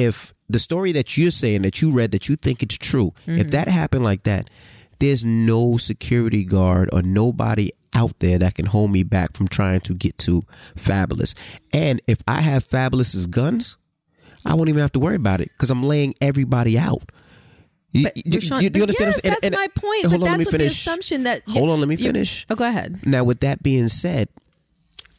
[0.00, 3.40] if the story that you're saying that you read that you think it's true, Mm-hmm.
[3.40, 4.48] if that happened like that,
[4.98, 9.80] there's no security guard or nobody out there that can hold me back from trying
[9.80, 10.42] to get to
[10.76, 11.34] Fabolous.
[11.72, 13.76] And if I have Fabolous's guns,
[14.44, 17.02] I won't even have to worry about it because I'm laying everybody out.
[17.92, 18.88] You, But, you- RaShaun, you- you understand?
[18.88, 19.32] yes, what I'm saying?
[19.32, 20.06] that's And- my point.
[20.06, 20.84] Hold but on, let that's me what finish.
[20.84, 22.46] the assumption that Hold on, let me finish.
[22.48, 23.00] Oh, go ahead.
[23.04, 24.28] Now, with that being said,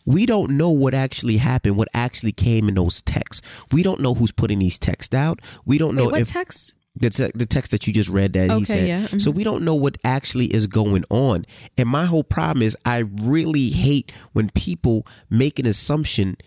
[0.06, 3.42] we don't know what actually happened, what actually came in those texts.
[3.72, 5.40] We don't know who's putting these texts out.
[5.66, 6.76] We don't know Wait, what if text?
[6.96, 8.88] the, te- the text that you just read that he said.
[8.88, 9.20] yeah, mm-hmm.
[9.20, 11.46] So we don't know what actually is going on.
[11.78, 16.38] And my whole problem is I really hate when people make an assumption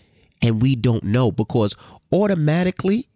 [0.42, 1.74] and we don't know because
[2.12, 3.08] automatically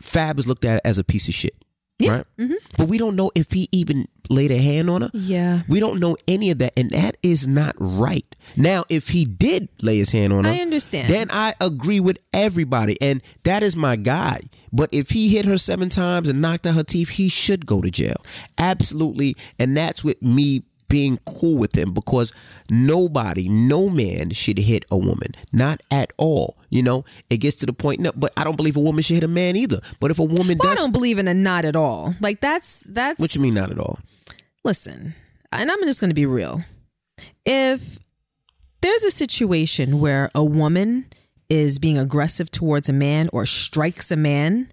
[0.00, 1.54] Fab is looked at as a piece of shit.
[2.08, 2.26] Right?
[2.38, 2.54] Mm-hmm.
[2.76, 5.10] But we don't know if he even laid a hand on her.
[5.12, 5.62] Yeah.
[5.68, 8.24] We don't know any of that, and that is not right.
[8.56, 11.08] Now, if he did lay his hand on her, I understand.
[11.08, 14.42] Then I agree with everybody, and that is my guy.
[14.72, 17.80] But if he hit her seven times and knocked out her teeth, he should go
[17.80, 18.22] to jail.
[18.56, 22.34] Absolutely, and that's with me being cool with him because
[22.68, 26.58] nobody, no man should hit a woman, not at all.
[26.68, 28.00] You know, it gets to the point.
[28.00, 29.78] No, but I don't believe a woman should hit a man either.
[30.00, 32.14] But if a woman Well, I don't believe in a not at all.
[32.20, 33.98] Like that's that's what you mean not at all?
[34.62, 35.14] listen,
[35.50, 36.62] and I'm just going to be real.
[37.46, 37.98] If
[38.82, 41.06] there's a situation where a woman
[41.48, 44.70] is being aggressive towards a man or strikes a man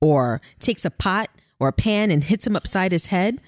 [0.00, 3.40] or takes a pot or a pan and hits him upside his head,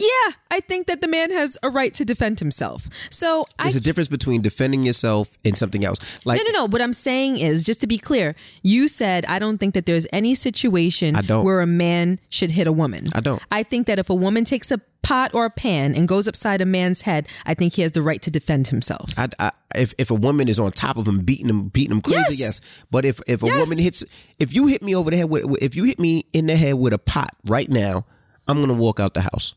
[0.00, 2.88] yeah, I think that the man has a right to defend himself.
[3.10, 5.98] So There's a difference between defending yourself and something else.
[6.24, 6.66] Like no, no, no.
[6.66, 10.06] What I'm saying is, just to be clear, you said I don't think that there's
[10.12, 11.44] any situation I don't.
[11.44, 13.08] where a man should hit a woman.
[13.14, 13.42] I don't.
[13.52, 16.60] I think that if a woman takes a pot or a pan and goes upside
[16.60, 19.10] a man's head, I think he has the right to defend himself.
[19.16, 22.00] I, I, if if a woman is on top of him, beating him, beating him
[22.02, 22.38] crazy, Yes.
[22.38, 22.60] yes.
[22.90, 23.58] But if if a Yes.
[23.60, 24.04] woman hits,
[24.38, 26.74] if you hit me over the head with, if you hit me in the head
[26.74, 28.04] with a pot right now,
[28.48, 29.54] I'm gonna walk out the house.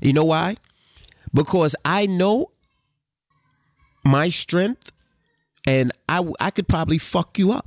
[0.00, 0.56] You know why?
[1.34, 2.50] Because I know
[4.04, 4.92] my strength,
[5.66, 7.66] and I I could probably fuck you up.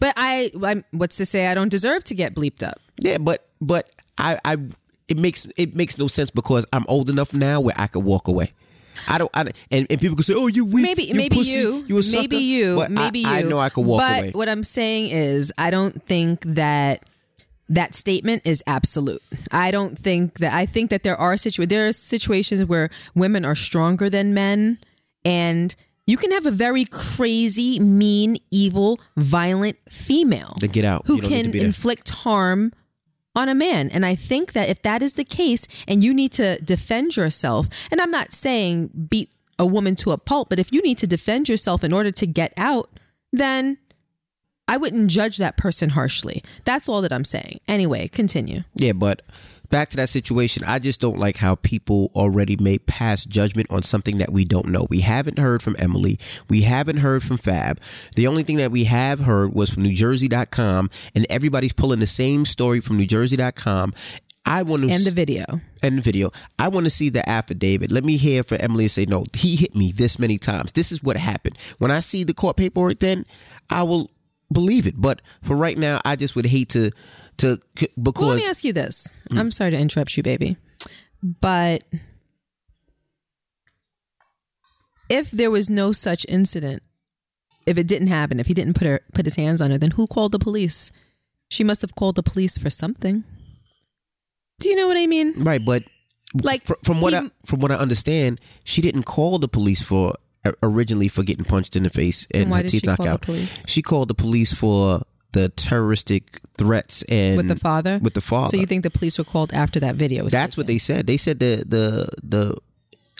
[0.00, 2.80] But I, I'm, what's to say I don't deserve to get bleeped up?
[3.00, 4.56] Yeah, but but I I
[5.08, 8.28] it makes it makes no sense because I'm old enough now where I could walk
[8.28, 8.52] away.
[9.08, 9.30] I don't.
[9.34, 10.82] I don't and, and people can say, "Oh, you weak.
[10.82, 13.46] Maybe, you maybe pussy, you, you a sucker." maybe you, But maybe I, you.
[13.46, 14.30] I know I could walk but away.
[14.32, 17.04] what I'm saying is, I don't think that
[17.68, 19.22] that statement is absolute.
[19.50, 20.52] I don't think that.
[20.52, 24.78] I think that there are situ- there are situations where women are stronger than men,
[25.24, 25.74] and
[26.06, 31.02] you can have a very crazy, mean, evil, violent female Then get out.
[31.06, 32.72] who You don't need to can inflict harm
[33.34, 33.90] on a man.
[33.90, 37.68] And I think that if that is the case and you need to defend yourself,
[37.90, 41.06] and I'm not saying beat a woman to a pulp, but if you need to
[41.06, 42.90] defend yourself in order to get out,
[43.32, 43.78] then
[44.68, 46.42] I wouldn't judge that person harshly.
[46.64, 47.60] That's all that I'm saying.
[47.68, 48.64] Anyway, continue.
[48.74, 49.22] Yeah, but
[49.70, 53.82] back to that situation, I just don't like how people already made past judgment on
[53.82, 54.86] something that we don't know.
[54.90, 56.18] We haven't heard from Emily.
[56.48, 57.80] We haven't heard from Fab.
[58.16, 62.44] The only thing that we have heard was from NewJersey.com, and everybody's pulling the same
[62.44, 63.94] story from NewJersey.com.
[64.48, 65.44] I want to And the video.
[65.82, 66.30] and the video.
[66.58, 67.90] I want to see the affidavit.
[67.90, 70.70] Let me hear from Emily and say, no, he hit me this many times.
[70.72, 71.58] This is what happened.
[71.78, 73.26] When I see the court paperwork, then
[73.70, 74.08] I will
[74.52, 74.94] believe it.
[75.00, 76.90] But for right now, I just would hate to
[77.38, 79.12] to because Well, let me ask you this.
[79.30, 79.38] Mm.
[79.38, 80.56] I'm sorry to interrupt you, baby.
[81.22, 81.82] But
[85.08, 86.82] if there was no such incident,
[87.66, 89.92] if it didn't happen, if he didn't put her put his hands on her, then
[89.92, 90.90] who called the police?
[91.50, 93.24] She must have called the police for something.
[94.60, 95.44] Do you know what I mean?
[95.44, 95.84] right, but
[96.42, 99.80] Like fr- from what he- I, from what I understand, she didn't call the police
[99.82, 100.14] for
[100.62, 103.24] originally for getting punched in the face and why her teeth knocked out.
[103.68, 107.98] She called the police for the terroristic threats and with the father.
[108.02, 108.50] With the father.
[108.50, 110.24] So you think the police were called after that video?
[110.24, 111.06] Was That's what they said.
[111.06, 112.56] They said the the the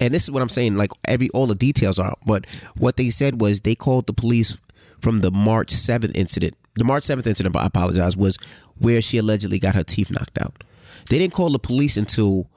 [0.01, 3.11] and this is what I'm saying, like every all the details are, but what they
[3.11, 4.57] said was they called the police
[5.01, 6.57] from the March seventh incident.
[6.77, 8.39] The March seventh incident, I apologize, was
[8.79, 10.65] where she allegedly got her teeth knocked out.
[11.09, 12.51] They didn't call the police until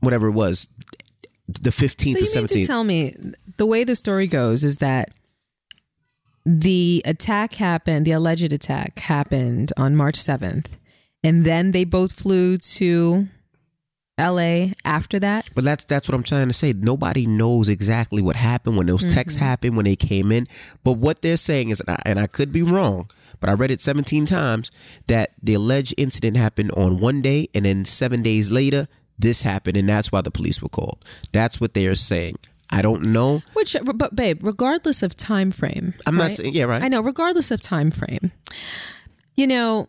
[0.00, 0.68] whatever it was,
[1.54, 2.66] the fifteenth So or you mean to seventeenth.
[2.66, 3.14] tell me
[3.56, 5.10] the way the story goes is that
[6.44, 10.72] the attack happened, the alleged attack happened on March 7th,
[11.22, 13.28] and then they both flew to
[14.18, 15.48] LA after that.
[15.54, 16.72] But that's that's what I'm trying to say.
[16.72, 19.46] Nobody knows exactly what happened when those texts mm-hmm.
[19.46, 20.46] happened when they came in.
[20.84, 23.10] But what they're saying is, and I, and I could be wrong,
[23.40, 24.70] but I read it 17 times
[25.06, 28.86] that the alleged incident happened on one day, and then seven days later,
[29.18, 31.04] this happened, and that's why the police were called.
[31.32, 32.36] That's what they are saying.
[32.70, 33.42] I don't know.
[33.52, 36.82] Which, but babe, regardless of time frame, I'm not saying yeah, right.
[36.82, 38.32] I know, regardless of time frame,
[39.36, 39.88] you know,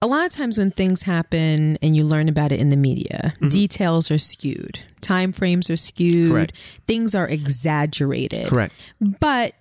[0.00, 3.34] a lot of times when things happen and you learn about it in the media,
[3.36, 3.48] mm-hmm.
[3.48, 6.56] details are skewed, time frames are skewed, Correct.
[6.86, 8.46] things are exaggerated.
[8.48, 8.74] Correct.
[9.20, 9.54] But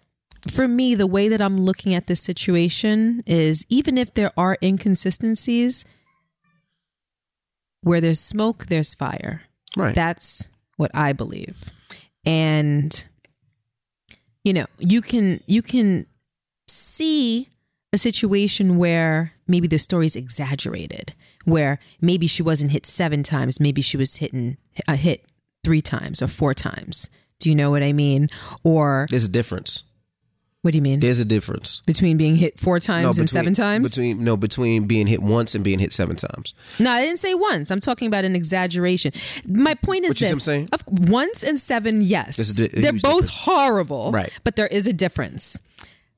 [0.49, 4.57] for me, the way that I'm looking at this situation is even if there are
[4.61, 5.85] inconsistencies,
[7.81, 9.41] where there's smoke, there's fire.
[9.75, 9.95] Right.
[9.95, 11.71] That's what I believe.
[12.25, 13.05] And
[14.43, 16.05] you know, you can you can
[16.67, 17.49] see
[17.93, 21.13] a situation where maybe the story's exaggerated,
[21.45, 25.25] where maybe she wasn't hit 7 times, maybe she was hitting a hit
[25.63, 27.09] 3 times or 4 times.
[27.39, 28.29] Do you know what I mean?
[28.63, 29.83] Or There's a difference.
[30.61, 30.99] What do you mean?
[30.99, 31.81] There's a difference.
[31.85, 33.89] between being hit 4 times and 7 times?
[33.89, 36.53] Between no, between being hit once and being hit seven times.
[36.79, 37.71] No, I didn't say once.
[37.71, 39.11] I'm talking about an exaggeration.
[39.47, 40.69] My point is What you see this: what I'm saying?
[40.71, 43.37] Of, once and seven, yes, a di- a they're both difference.
[43.37, 44.31] horrible, Right.
[44.43, 45.61] But there is a difference.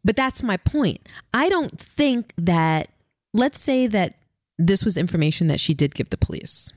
[0.03, 1.07] But that's my point.
[1.33, 2.89] I don't think that.
[3.35, 4.15] Let's say that
[4.59, 6.71] this was information that she did give the police.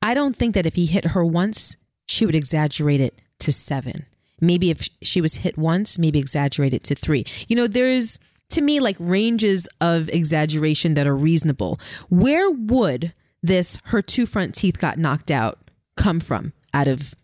[0.00, 1.76] I don't think that if he hit her once,
[2.06, 4.06] she would exaggerate it to seven.
[4.42, 7.24] Maybe if she was hit once, maybe exaggerate it to three.
[7.48, 8.18] You know, there's
[8.50, 11.80] to me like ranges of exaggeration that are reasonable.
[12.10, 15.58] Where would this her two front teeth got knocked out
[15.96, 16.52] come from?
[16.74, 17.14] Out of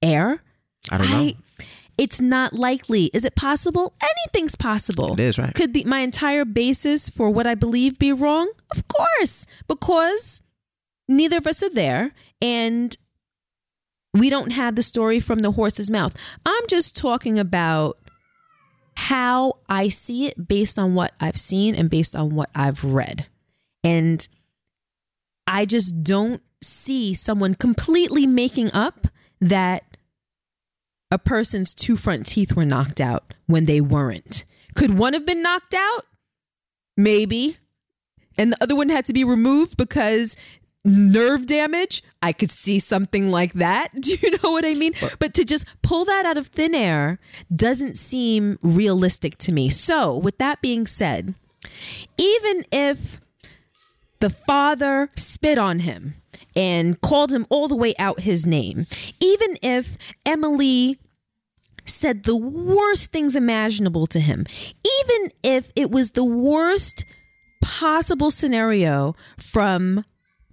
[0.00, 0.42] air?
[0.90, 1.30] I don't know.
[1.98, 3.06] it's not likely.
[3.12, 3.92] Is it possible?
[4.02, 5.12] Anything's possible.
[5.14, 5.54] It is, right.
[5.54, 8.50] Could the, my entire basis for what I believe be wrong?
[8.74, 10.42] Of course, because
[11.08, 12.96] neither of us are there and
[14.14, 16.14] we don't have the story from the horse's mouth.
[16.44, 17.98] I'm just talking about
[18.96, 23.26] how I see it based on what I've seen and based on what I've read.
[23.82, 24.26] And
[25.46, 29.08] I just don't see someone completely making up
[29.40, 29.84] that
[31.10, 34.44] a person's two front teeth were knocked out when they weren't.
[34.74, 36.02] Could one have been knocked out?
[36.96, 37.56] Maybe.
[38.38, 40.36] and the other one had to be removed because
[40.84, 43.88] nerve damage, I could see something like that.
[44.00, 44.92] Do you know what I mean?
[45.00, 47.18] But, but, to just pull that out of thin air
[47.54, 49.68] doesn't seem realistic to me.
[49.68, 51.34] So, with that being said,
[52.18, 53.20] even if
[54.20, 56.14] the father spit on him
[56.54, 58.86] and called him all the way out his name,
[59.20, 60.96] even if Emily
[61.84, 64.46] said the worst things imaginable to him,
[65.02, 67.04] even if it was the worst
[67.62, 70.04] possible scenario from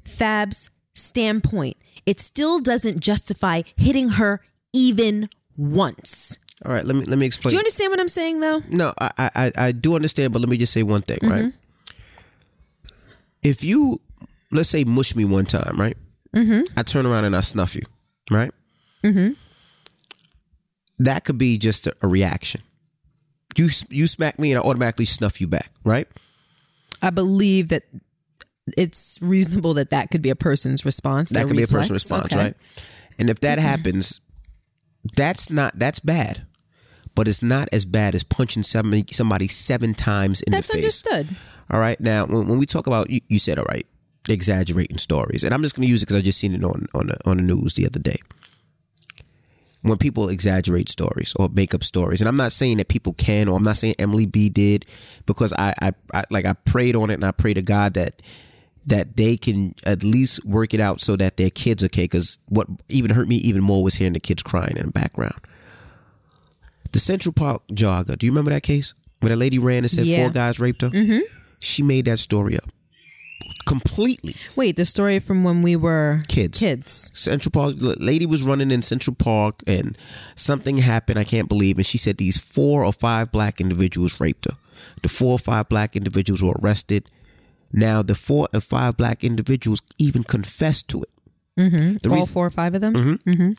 [0.10, 4.42] Fab's standpoint, it still doesn't justify hitting her
[4.74, 6.38] even once.
[6.66, 7.52] All right, let me let me explain.
[7.52, 8.62] Do you understand what I'm saying, though?
[8.70, 11.32] No, I I, I do understand, but let me just say one thing, mm-hmm.
[11.32, 11.54] right?
[13.42, 14.02] If you
[14.52, 15.98] let's say mush me one time, right?
[16.36, 16.78] Mm-hmm.
[16.78, 17.84] I turn around and I snuff you,
[18.30, 18.52] right?
[19.04, 19.34] Mm-hmm.
[21.00, 22.62] That could be just a, a reaction.
[23.58, 26.08] You you smack me and I automatically snuff you back, right?
[27.02, 27.84] I believe that
[28.78, 31.30] it's reasonable that that could be a person's response.
[31.30, 31.70] That could reflex.
[31.70, 32.38] be a person's response, okay.
[32.38, 32.54] right?
[33.18, 33.68] And if that mm-hmm.
[33.68, 34.22] happens,
[35.16, 36.46] that's not that's bad,
[37.16, 41.02] but it's not as bad as punching somebody somebody seven times in that's the face.
[41.02, 41.38] That's understood.
[41.72, 42.00] All right.
[42.00, 43.86] Now, when, when we talk about you, you, said all right,
[44.28, 46.88] exaggerating stories, and I'm just going to use it because I just seen it on
[46.94, 48.18] on the, on the news the other day.
[49.82, 53.48] When people exaggerate stories or make up stories, and I'm not saying that people can,
[53.48, 54.86] or I'm not saying Emily B did,
[55.26, 58.22] because I, I, I like I prayed on it and I pray to God that
[58.90, 62.04] that they can at least work it out so that their kids okay.
[62.04, 65.40] Because what even hurt me even more was hearing the kids crying in the background.
[66.92, 68.18] The Central Park jogger.
[68.18, 70.24] Do you remember that case where that lady ran and said yeah.
[70.24, 70.90] four guys raped her?
[70.90, 71.20] Mm-hmm.
[71.60, 72.70] She made that story up
[73.70, 74.36] completely.
[74.56, 76.58] Wait, the story from when we were kids.
[76.58, 77.12] Kids.
[77.14, 77.78] Central Park.
[77.78, 79.98] The lady was running in Central Park, and
[80.36, 81.20] something happened.
[81.20, 81.78] I can't believe.
[81.78, 84.58] And she said these four or five black individuals raped her.
[85.04, 87.10] The four or five black individuals were arrested
[87.72, 91.10] now, the four or five black individuals even confessed to it.
[91.60, 92.10] Mm-hmm.
[92.10, 92.94] All reason, four or five of them.
[92.94, 93.30] Mm-hmm.
[93.30, 93.52] Mm-hmm.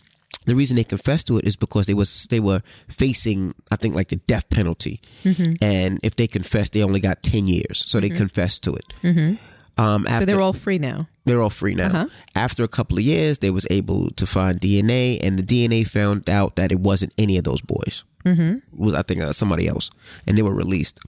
[0.47, 3.95] The reason they confessed to it is because they was they were facing, I think,
[3.95, 5.53] like the death penalty, mm-hmm.
[5.63, 8.17] and if they confessed, they only got ten years, so they mm-hmm.
[8.17, 8.85] confessed to it.
[9.03, 9.81] Mm-hmm.
[9.81, 11.09] Um, after, so they're all free now.
[11.25, 11.87] They're all free now.
[11.87, 12.07] Uh-huh.
[12.35, 16.29] After a couple of years, they was able to find DNA, and the DNA found
[16.29, 18.05] out that it wasn't any of those boys.
[18.25, 19.91] It was I think uh, somebody else,
[20.27, 21.01] and they were released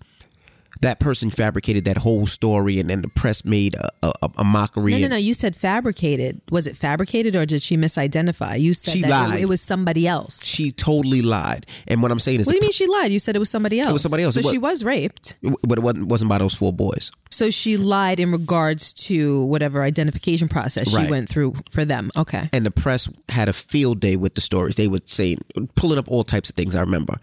[0.83, 4.93] that person fabricated that whole story and then the press made a, a, a mockery.
[4.93, 5.17] No, no, no.
[5.17, 6.41] You said fabricated.
[6.51, 8.61] Was it fabricated or did she misidentify?
[8.61, 9.39] You said she that lied.
[9.39, 10.45] It, it, was somebody else.
[10.45, 11.67] She totally lied.
[11.87, 13.13] And what I'm saying is, what do you mean she lied?
[13.13, 13.91] You said it was somebody else.
[13.91, 14.35] It was somebody else.
[14.35, 17.13] So she was raped, but it wasn't, wasn't by those four boys.
[17.31, 21.11] So she lied in regards to whatever identification process she right.
[21.11, 22.11] went through for them.
[22.17, 22.51] Okay.
[22.53, 24.75] And the press had a field day with the stories.
[24.75, 25.37] They would say,
[25.77, 26.75] pulling up all types of things.
[26.75, 27.15] I remember.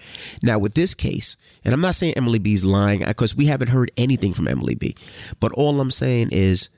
[0.42, 1.36] Now with this case,
[1.66, 4.96] and I'm not saying Emily B's lying because we haven't heard anything from Emily B.
[5.40, 6.70] But all I'm saying is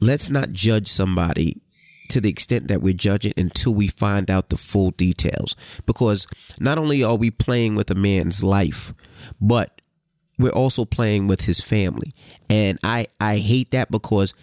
[0.00, 1.62] let's not judge somebody
[2.08, 5.56] to the extent that we're judging until we find out the full details.
[5.86, 6.26] Because
[6.60, 8.92] not only are we playing with a man's life,
[9.40, 9.80] but
[10.38, 12.12] we're also playing with his family.
[12.50, 14.34] And I, I hate that because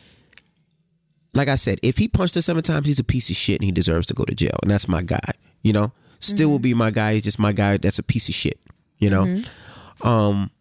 [1.34, 3.66] like I said, if he punched her seven times, he's a piece of shit and
[3.66, 4.58] he deserves to go to jail.
[4.64, 5.94] And that's my guy, you know?
[6.20, 6.52] Still mm-hmm.
[6.52, 7.14] will be my guy.
[7.14, 8.60] He's just my guy that's a piece of shit
[9.00, 9.24] you know?
[9.24, 10.08] Mm-hmm.
[10.08, 10.52] Um,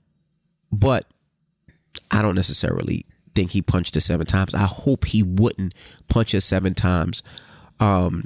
[0.71, 1.07] but
[2.11, 4.55] I don't necessarily think he punched her seven times.
[4.55, 5.75] I hope he wouldn't
[6.09, 7.23] punch her seven times.
[7.81, 8.25] Um,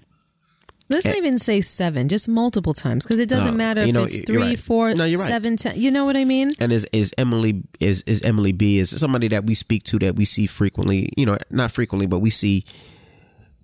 [0.88, 4.04] Let's not even say seven, just multiple times, because it doesn't uh, matter if know,
[4.04, 4.58] it's three, right.
[4.58, 5.16] four, no, right.
[5.16, 5.80] seven, ten.
[5.80, 6.52] You know what I mean?
[6.60, 10.16] And is is Emily is is Emily B is somebody that we speak to that
[10.16, 11.10] we see frequently.
[11.16, 12.64] You know, not frequently, but we see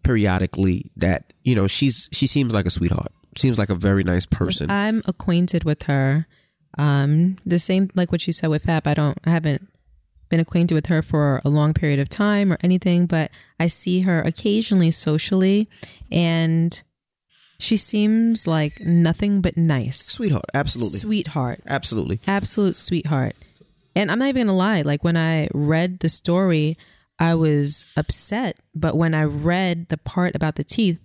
[0.02, 3.12] periodically that you know she's she seems like a sweetheart.
[3.36, 4.70] Seems like a very nice person.
[4.70, 6.26] I'm acquainted with her.
[6.78, 8.86] Um, the same like what you said with Fab.
[8.86, 9.68] I don't, I haven't
[10.28, 14.02] been acquainted with her for a long period of time or anything, but I see
[14.02, 15.68] her occasionally socially,
[16.10, 16.80] and
[17.58, 20.00] she seems like nothing but nice.
[20.00, 20.98] Sweetheart, absolutely.
[21.00, 23.34] Sweetheart, absolutely, absolute sweetheart.
[23.96, 24.82] And I'm not even gonna lie.
[24.82, 26.78] Like when I read the story,
[27.18, 31.00] I was upset, but when I read the part about the teeth,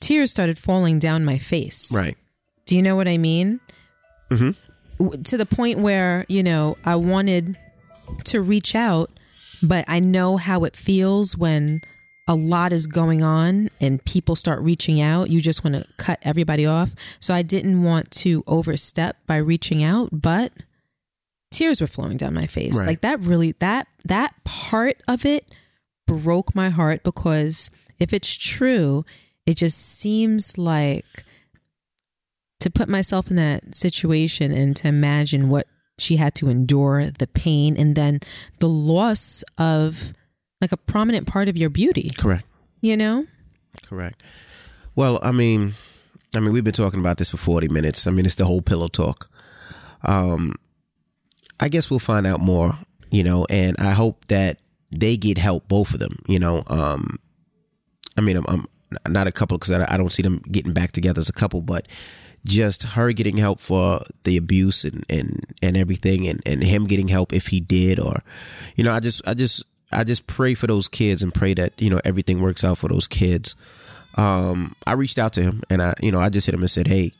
[0.00, 1.94] tears started falling down my face.
[1.94, 2.16] Right.
[2.64, 3.60] Do you know what I mean?
[4.30, 5.22] Mm-hmm.
[5.22, 7.56] to the point where you know I wanted
[8.24, 9.10] to reach out,
[9.62, 11.80] but I know how it feels when
[12.26, 15.28] a lot is going on and people start reaching out.
[15.28, 16.94] You just want to cut everybody off.
[17.20, 20.52] So I didn't want to overstep by reaching out, but
[21.50, 22.78] tears were flowing down my face.
[22.78, 22.86] Right.
[22.86, 25.46] Like that really that that part of it
[26.06, 29.04] broke my heart because if it's true,
[29.46, 31.04] it just seems like
[32.64, 35.66] to put myself in that situation and to imagine what
[35.98, 38.18] she had to endure the pain and then
[38.58, 40.14] the loss of
[40.62, 42.10] like a prominent part of your beauty.
[42.18, 42.46] Correct.
[42.80, 43.26] You know?
[43.84, 44.22] Correct.
[44.96, 45.74] Well, I mean,
[46.34, 48.06] I mean, we've been talking about this for 40 minutes.
[48.06, 49.30] I mean, it's the whole pillow talk.
[50.02, 50.54] Um,
[51.60, 52.78] I guess we'll find out more,
[53.10, 54.58] you know, and I hope that
[54.90, 56.62] they get help, both of them, you know.
[56.68, 57.18] Um,
[58.16, 58.66] I mean, I'm,
[59.04, 61.32] I'm not a couple because I, I don't see them getting back together as a
[61.34, 61.86] couple, but
[62.44, 67.08] just her getting help for the abuse and, and, and everything and, and him getting
[67.08, 68.22] help if he did or
[68.76, 71.80] you know I just I just I just pray for those kids and pray that
[71.80, 73.56] you know everything works out for those kids.
[74.16, 76.70] Um I reached out to him and I you know I just hit him and
[76.70, 77.12] said hey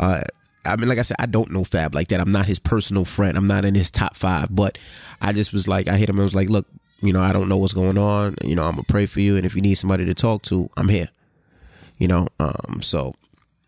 [0.00, 0.22] uh
[0.64, 2.20] I mean like I said I don't know Fab like that.
[2.20, 3.36] I'm not his personal friend.
[3.36, 4.78] I'm not in his top 5 but
[5.20, 6.66] I just was like I hit him and was like look
[7.02, 8.34] you know I don't know what's going on.
[8.42, 10.68] You know I'm gonna pray for you and if you need somebody to talk to
[10.76, 11.08] I'm here.
[11.98, 13.14] You know um so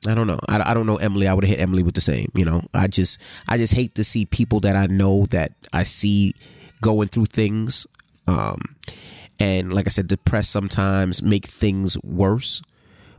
[0.07, 0.39] I don't know.
[0.49, 1.27] I, I don't know Emily.
[1.27, 2.31] I would have hit Emily with the same.
[2.35, 5.83] You know, I just I just hate to see people that I know that I
[5.83, 6.35] see
[6.81, 7.87] going through things,
[8.27, 8.77] um,
[9.41, 12.63] and like I said, depressed sometimes make things worse.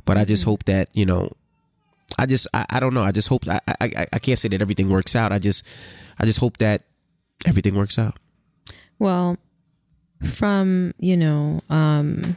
[0.05, 1.33] But I just hope that you know,
[2.17, 3.03] I just I, I don't know.
[3.03, 5.31] I just hope I, I I can't say that everything works out.
[5.33, 5.65] I just
[6.17, 6.83] I just hope that
[7.45, 8.15] everything works out.
[8.97, 9.37] Well,
[10.23, 12.35] from, you know, um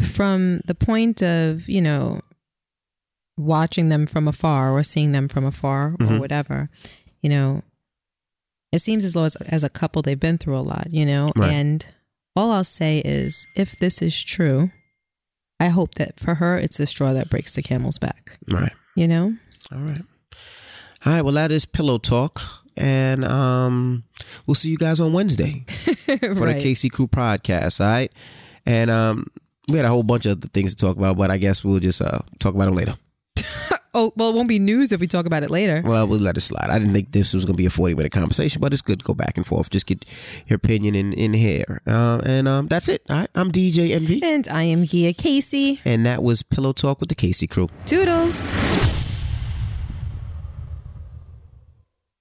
[0.00, 2.20] from the point of, you know,
[3.36, 6.20] watching them from afar or seeing them from afar or Mhm.
[6.20, 6.70] whatever,
[7.22, 7.62] you know,
[8.72, 11.32] it seems as though as, as a couple they've been through a lot, you know,
[11.36, 11.50] Right.
[11.52, 11.84] and
[12.36, 14.70] all I'll say is if this is true,
[15.60, 18.72] I hope that for her it's the straw that breaks the camel's back, Right.
[18.96, 19.36] you know?
[19.72, 20.02] All right.
[21.06, 21.22] All right.
[21.22, 22.40] Well, that is pillow talk,
[22.76, 24.04] and um,
[24.46, 27.80] we'll see you guys on Wednesday for the Casey Crew podcast.
[27.80, 28.10] All right,
[28.64, 29.26] and um,
[29.68, 31.78] we had a whole bunch of other things to talk about, but I guess we'll
[31.78, 32.96] just uh talk about them later.
[33.94, 35.80] Oh, well, it won't be news if we talk about it later.
[35.84, 36.68] Well, we'll let it slide.
[36.68, 38.98] I didn't think this was going to be a forty minute conversation, but it's good
[39.00, 40.04] to go back and forth, just get
[40.48, 43.02] your opinion in in here, uh, and um, that's it.
[43.08, 45.80] All right, I'm DJ Envy, And I am Gia Casey.
[45.84, 47.68] and that was pillow talk with the Casey Crew.
[47.86, 49.03] Toodles.